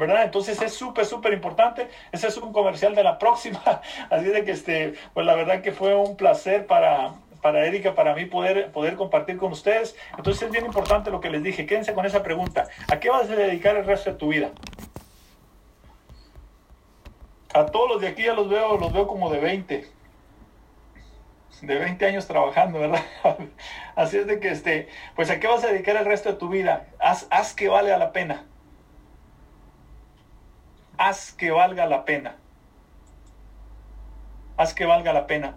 ¿Verdad? 0.02 0.24
Entonces 0.24 0.60
es 0.60 0.74
súper, 0.74 1.06
súper 1.06 1.32
importante. 1.32 1.88
Ese 2.10 2.28
es 2.28 2.36
un 2.36 2.52
comercial 2.52 2.94
de 2.94 3.04
la 3.04 3.18
próxima. 3.18 3.62
Así 4.10 4.26
de 4.26 4.44
que, 4.44 4.50
este, 4.50 4.94
pues 5.14 5.24
la 5.24 5.34
verdad 5.34 5.62
que 5.62 5.72
fue 5.72 5.94
un 5.94 6.16
placer 6.16 6.66
para, 6.66 7.14
para 7.40 7.64
Erika, 7.66 7.94
para 7.94 8.14
mí 8.14 8.26
poder, 8.26 8.72
poder 8.72 8.96
compartir 8.96 9.36
con 9.36 9.52
ustedes. 9.52 9.96
Entonces 10.16 10.42
es 10.42 10.50
bien 10.50 10.66
importante 10.66 11.10
lo 11.10 11.20
que 11.20 11.30
les 11.30 11.42
dije. 11.42 11.66
Quédense 11.66 11.94
con 11.94 12.04
esa 12.04 12.22
pregunta. 12.22 12.66
¿A 12.92 12.98
qué 12.98 13.10
vas 13.10 13.30
a 13.30 13.36
dedicar 13.36 13.76
el 13.76 13.84
resto 13.84 14.10
de 14.10 14.18
tu 14.18 14.28
vida? 14.28 14.50
A 17.54 17.66
todos 17.66 17.88
los 17.88 18.00
de 18.00 18.08
aquí 18.08 18.24
ya 18.24 18.34
los 18.34 18.48
veo, 18.48 18.76
los 18.78 18.92
veo 18.92 19.06
como 19.06 19.30
de 19.30 19.38
20. 19.38 19.86
De 21.60 21.76
20 21.76 22.06
años 22.06 22.26
trabajando, 22.26 22.80
¿verdad? 22.80 23.04
Así 23.94 24.16
es 24.16 24.26
de 24.26 24.40
que, 24.40 24.48
este, 24.48 24.88
pues 25.14 25.30
a 25.30 25.38
qué 25.38 25.46
vas 25.46 25.62
a 25.62 25.68
dedicar 25.68 25.96
el 25.96 26.06
resto 26.06 26.32
de 26.32 26.38
tu 26.38 26.48
vida. 26.48 26.88
Haz, 26.98 27.28
haz 27.30 27.54
que 27.54 27.68
vale 27.68 27.96
la 27.96 28.10
pena 28.10 28.46
haz 31.08 31.32
que 31.32 31.50
valga 31.50 31.86
la 31.86 32.04
pena. 32.04 32.36
Haz 34.56 34.74
que 34.74 34.86
valga 34.86 35.12
la 35.12 35.26
pena. 35.26 35.56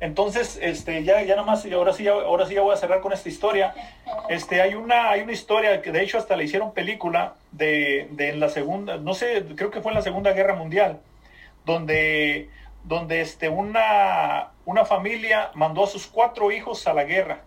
Entonces, 0.00 0.58
este, 0.60 1.02
ya, 1.02 1.22
ya 1.22 1.34
nomás, 1.34 1.64
ahora 1.72 1.92
sí, 1.92 2.06
ahora 2.06 2.46
sí 2.46 2.54
ya 2.54 2.60
voy 2.60 2.74
a 2.74 2.76
cerrar 2.76 3.00
con 3.00 3.12
esta 3.12 3.28
historia. 3.28 3.74
Este, 4.28 4.60
hay 4.60 4.74
una, 4.74 5.10
hay 5.10 5.22
una 5.22 5.32
historia 5.32 5.82
que 5.82 5.90
de 5.90 6.02
hecho 6.02 6.18
hasta 6.18 6.36
le 6.36 6.44
hicieron 6.44 6.72
película 6.72 7.34
de, 7.52 8.08
de 8.12 8.36
la 8.36 8.48
segunda, 8.48 8.98
no 8.98 9.14
sé, 9.14 9.44
creo 9.56 9.70
que 9.70 9.80
fue 9.80 9.92
en 9.92 9.96
la 9.96 10.02
Segunda 10.02 10.32
Guerra 10.32 10.54
Mundial, 10.54 11.00
donde, 11.64 12.50
donde 12.84 13.20
este, 13.20 13.48
una, 13.48 14.50
una 14.64 14.84
familia 14.84 15.50
mandó 15.54 15.84
a 15.84 15.86
sus 15.86 16.06
cuatro 16.06 16.52
hijos 16.52 16.86
a 16.86 16.92
la 16.92 17.04
guerra. 17.04 17.42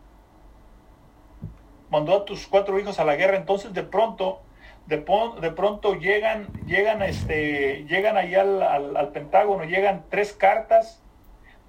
Mandó 1.90 2.18
a 2.18 2.26
tus 2.26 2.48
cuatro 2.48 2.78
hijos 2.80 3.00
a 3.00 3.06
la 3.06 3.16
guerra. 3.16 3.38
Entonces, 3.38 3.74
de 3.74 3.84
pronto, 3.84 4.42
de, 4.88 5.04
de 5.42 5.52
pronto 5.52 5.96
llegan, 5.96 6.48
llegan, 6.66 7.02
este, 7.02 7.84
llegan 7.86 8.18
ahí 8.18 8.36
al, 8.36 8.62
al, 8.62 9.10
Pentágono, 9.10 9.66
llegan 9.66 10.06
tres 10.10 10.32
cartas, 10.32 11.04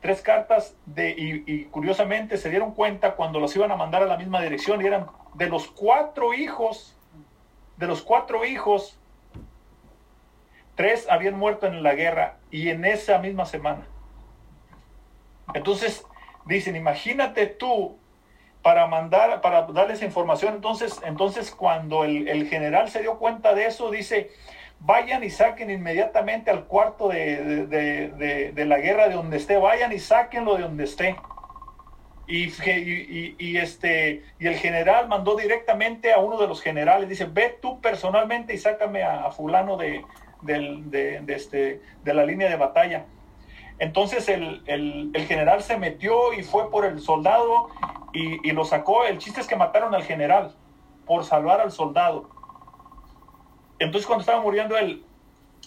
tres 0.00 0.22
cartas 0.22 0.76
de, 0.86 1.14
y, 1.18 1.64
curiosamente 1.64 2.36
se 2.36 2.48
dieron 2.48 2.72
cuenta 2.72 3.16
cuando 3.16 3.40
los 3.40 3.54
iban 3.56 3.72
a 3.72 3.76
mandar 3.76 4.02
a 4.02 4.06
la 4.06 4.16
misma 4.16 4.40
dirección 4.40 4.80
y 4.80 4.86
eran 4.86 5.08
de 5.34 5.48
los 5.48 5.66
cuatro 5.66 6.32
hijos, 6.32 6.96
de 7.76 7.88
los 7.88 8.02
cuatro 8.02 8.44
hijos, 8.44 8.96
tres 10.76 11.08
habían 11.10 11.36
muerto 11.36 11.66
en 11.66 11.82
la 11.82 11.94
guerra 11.94 12.36
y 12.52 12.68
en 12.68 12.84
esa 12.84 13.18
misma 13.18 13.46
semana. 13.46 13.84
Entonces 15.54 16.04
dicen, 16.46 16.76
imagínate 16.76 17.46
tú 17.46 17.97
para 18.68 18.86
mandar, 18.86 19.40
para 19.40 19.62
darles 19.62 20.02
información. 20.02 20.56
Entonces, 20.56 21.00
entonces 21.02 21.50
cuando 21.50 22.04
el, 22.04 22.46
general 22.48 22.90
se 22.90 23.00
dio 23.00 23.18
cuenta 23.18 23.54
de 23.54 23.64
eso, 23.64 23.90
dice, 23.90 24.30
vayan 24.78 25.24
y 25.24 25.30
saquen 25.30 25.70
inmediatamente 25.70 26.50
al 26.50 26.66
cuarto 26.66 27.08
de, 27.08 28.52
la 28.54 28.78
guerra 28.78 29.08
de 29.08 29.14
donde 29.14 29.38
esté, 29.38 29.56
vayan 29.56 29.90
y 29.90 29.98
sáquenlo 29.98 30.56
de 30.56 30.64
donde 30.64 30.84
esté. 30.84 31.16
Y, 32.26 32.52
y, 33.38 33.56
este, 33.56 34.22
y 34.38 34.46
el 34.46 34.56
general 34.56 35.08
mandó 35.08 35.34
directamente 35.34 36.12
a 36.12 36.18
uno 36.18 36.36
de 36.36 36.46
los 36.46 36.60
generales, 36.60 37.08
dice, 37.08 37.24
ve 37.24 37.56
tú 37.62 37.80
personalmente 37.80 38.52
y 38.52 38.58
sácame 38.58 39.02
a, 39.02 39.30
fulano 39.30 39.78
de, 39.78 40.04
este, 41.26 41.80
de 42.04 42.12
la 42.12 42.26
línea 42.26 42.50
de 42.50 42.56
batalla. 42.56 43.06
Entonces 43.78 44.28
el, 44.28 45.12
general 45.28 45.62
se 45.62 45.76
metió 45.76 46.32
y 46.32 46.42
fue 46.42 46.70
por 46.70 46.84
el 46.84 47.00
soldado 47.00 47.68
y, 48.12 48.50
lo 48.52 48.64
sacó. 48.64 49.04
El 49.04 49.18
chiste 49.18 49.40
es 49.40 49.46
que 49.46 49.56
mataron 49.56 49.94
al 49.94 50.04
general. 50.04 50.54
por 51.06 51.24
salvar 51.24 51.60
al 51.60 51.72
soldado. 51.72 52.28
Entonces 53.78 54.06
cuando 54.06 54.20
estaba 54.20 54.42
muriendo 54.42 54.76
el, 54.76 55.04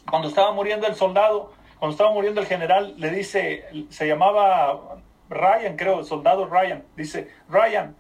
cuando 0.10 0.28
estaba 0.28 0.52
muriendo 0.52 0.86
el 0.86 0.96
soldado, 0.96 1.54
cuando 1.80 1.94
estaba 1.94 2.12
muriendo 2.12 2.42
el 2.42 2.48
general, 2.48 2.94
le 2.98 3.10
dice, 3.10 3.66
se 3.90 4.08
llamaba 4.08 5.00
Ryan, 5.30 5.78
creo, 5.78 6.00
el 6.00 6.06
soldado 6.06 6.46
Ryan, 6.46 6.84
dice, 6.96 7.32
Ryan, 7.50 7.96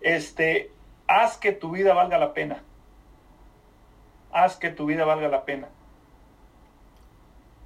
este, 0.00 0.70
haz 1.06 1.38
que 1.38 1.52
tu 1.52 1.70
vida 1.70 1.94
valga 1.94 2.18
la 2.18 2.34
pena. 2.34 2.62
Haz 4.32 4.56
que 4.56 4.70
tu 4.70 4.84
vida 4.84 5.04
valga 5.04 5.28
la 5.28 5.44
pena. 5.44 5.68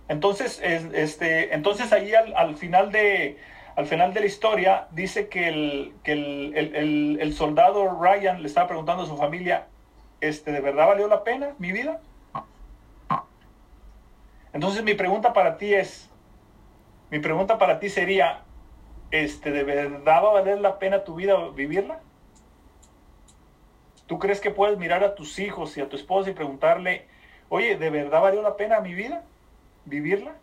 Entonces, 0.08 0.60
este, 0.62 1.54
entonces 1.54 1.92
ahí 1.92 2.14
al, 2.14 2.56
final 2.56 2.90
de, 2.90 3.38
al 3.76 3.86
final 3.86 4.14
de 4.14 4.20
la 4.20 4.26
historia 4.26 4.88
dice 4.90 5.28
que, 5.28 5.48
el, 5.48 5.92
que 6.02 6.12
el, 6.12 7.18
el, 7.20 7.34
soldado 7.34 8.00
Ryan 8.00 8.40
le 8.40 8.48
estaba 8.48 8.68
preguntando 8.68 9.02
a 9.02 9.06
su 9.06 9.18
familia, 9.18 9.66
este, 10.22 10.50
¿de 10.50 10.60
verdad 10.60 10.86
valió 10.86 11.08
la 11.08 11.24
pena 11.24 11.54
mi 11.58 11.72
vida? 11.72 12.00
Entonces 14.54 14.82
mi 14.82 14.94
pregunta 14.94 15.34
para 15.34 15.58
ti 15.58 15.74
es, 15.74 16.08
mi 17.10 17.18
pregunta 17.18 17.58
para 17.58 17.78
ti 17.78 17.90
sería, 17.90 18.40
este, 19.10 19.50
¿de 19.50 19.62
verdad 19.62 20.24
va 20.24 20.30
a 20.30 20.32
valer 20.32 20.58
la 20.58 20.78
pena 20.78 21.04
tu 21.04 21.16
vida 21.16 21.36
vivirla? 21.50 22.00
¿Tú 24.06 24.18
crees 24.18 24.40
que 24.40 24.50
puedes 24.50 24.78
mirar 24.78 25.04
a 25.04 25.14
tus 25.14 25.38
hijos 25.38 25.76
y 25.76 25.82
a 25.82 25.88
tu 25.90 25.96
esposa 25.96 26.30
y 26.30 26.32
preguntarle, 26.32 27.06
oye, 27.50 27.76
¿de 27.76 27.90
verdad 27.90 28.22
valió 28.22 28.40
la 28.40 28.56
pena 28.56 28.80
mi 28.80 28.94
vida 28.94 29.22
vivirla? 29.88 30.36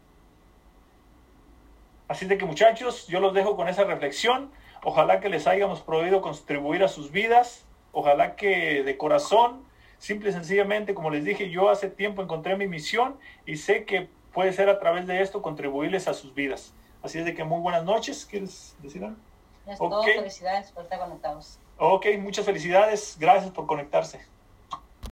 Así 2.08 2.26
de 2.26 2.38
que 2.38 2.46
muchachos, 2.46 3.08
yo 3.08 3.20
los 3.20 3.34
dejo 3.34 3.56
con 3.56 3.68
esa 3.68 3.84
reflexión. 3.84 4.52
Ojalá 4.84 5.20
que 5.20 5.30
les 5.30 5.48
hayamos 5.48 5.82
podido 5.82 6.22
contribuir 6.22 6.84
a 6.84 6.88
sus 6.88 7.12
vidas. 7.12 7.66
Ojalá 7.91 8.36
que 8.36 8.84
de 8.84 8.98
corazón, 8.98 9.64
simple 9.98 10.30
y 10.30 10.34
sencillamente, 10.34 10.93
como 10.93 11.10
les 11.10 11.24
dije, 11.24 11.50
yo 11.50 11.70
hace 11.70 11.89
tiempo 11.89 12.22
encontré 12.22 12.56
mi 12.58 12.68
misión 12.68 13.18
y 13.46 13.58
sé 13.58 13.86
que 13.86 14.10
puede 14.34 14.54
ser 14.54 14.70
a 14.70 14.80
través 14.80 15.08
de 15.08 15.22
esto 15.22 15.41
contribuirles 15.41 16.08
a 16.08 16.14
sus 16.14 16.36
vidas. 16.36 16.74
Así 17.02 17.20
es 17.20 17.26
de 17.26 17.34
que 17.34 17.43
muy 17.43 17.62
buenas 17.62 17.84
noches. 17.84 18.26
¿Quieres 18.26 18.76
decir 18.80 19.04
algo? 19.04 19.18
Es 19.66 19.80
todo. 19.80 20.04
Felicidades 20.04 20.72
por 20.72 20.84
estar 20.84 21.00
conectados. 21.00 21.60
Ok, 21.78 22.06
muchas 22.20 22.46
felicidades. 22.46 23.18
Gracias 23.20 23.52
por 23.52 23.66
conectarse. 23.66 24.20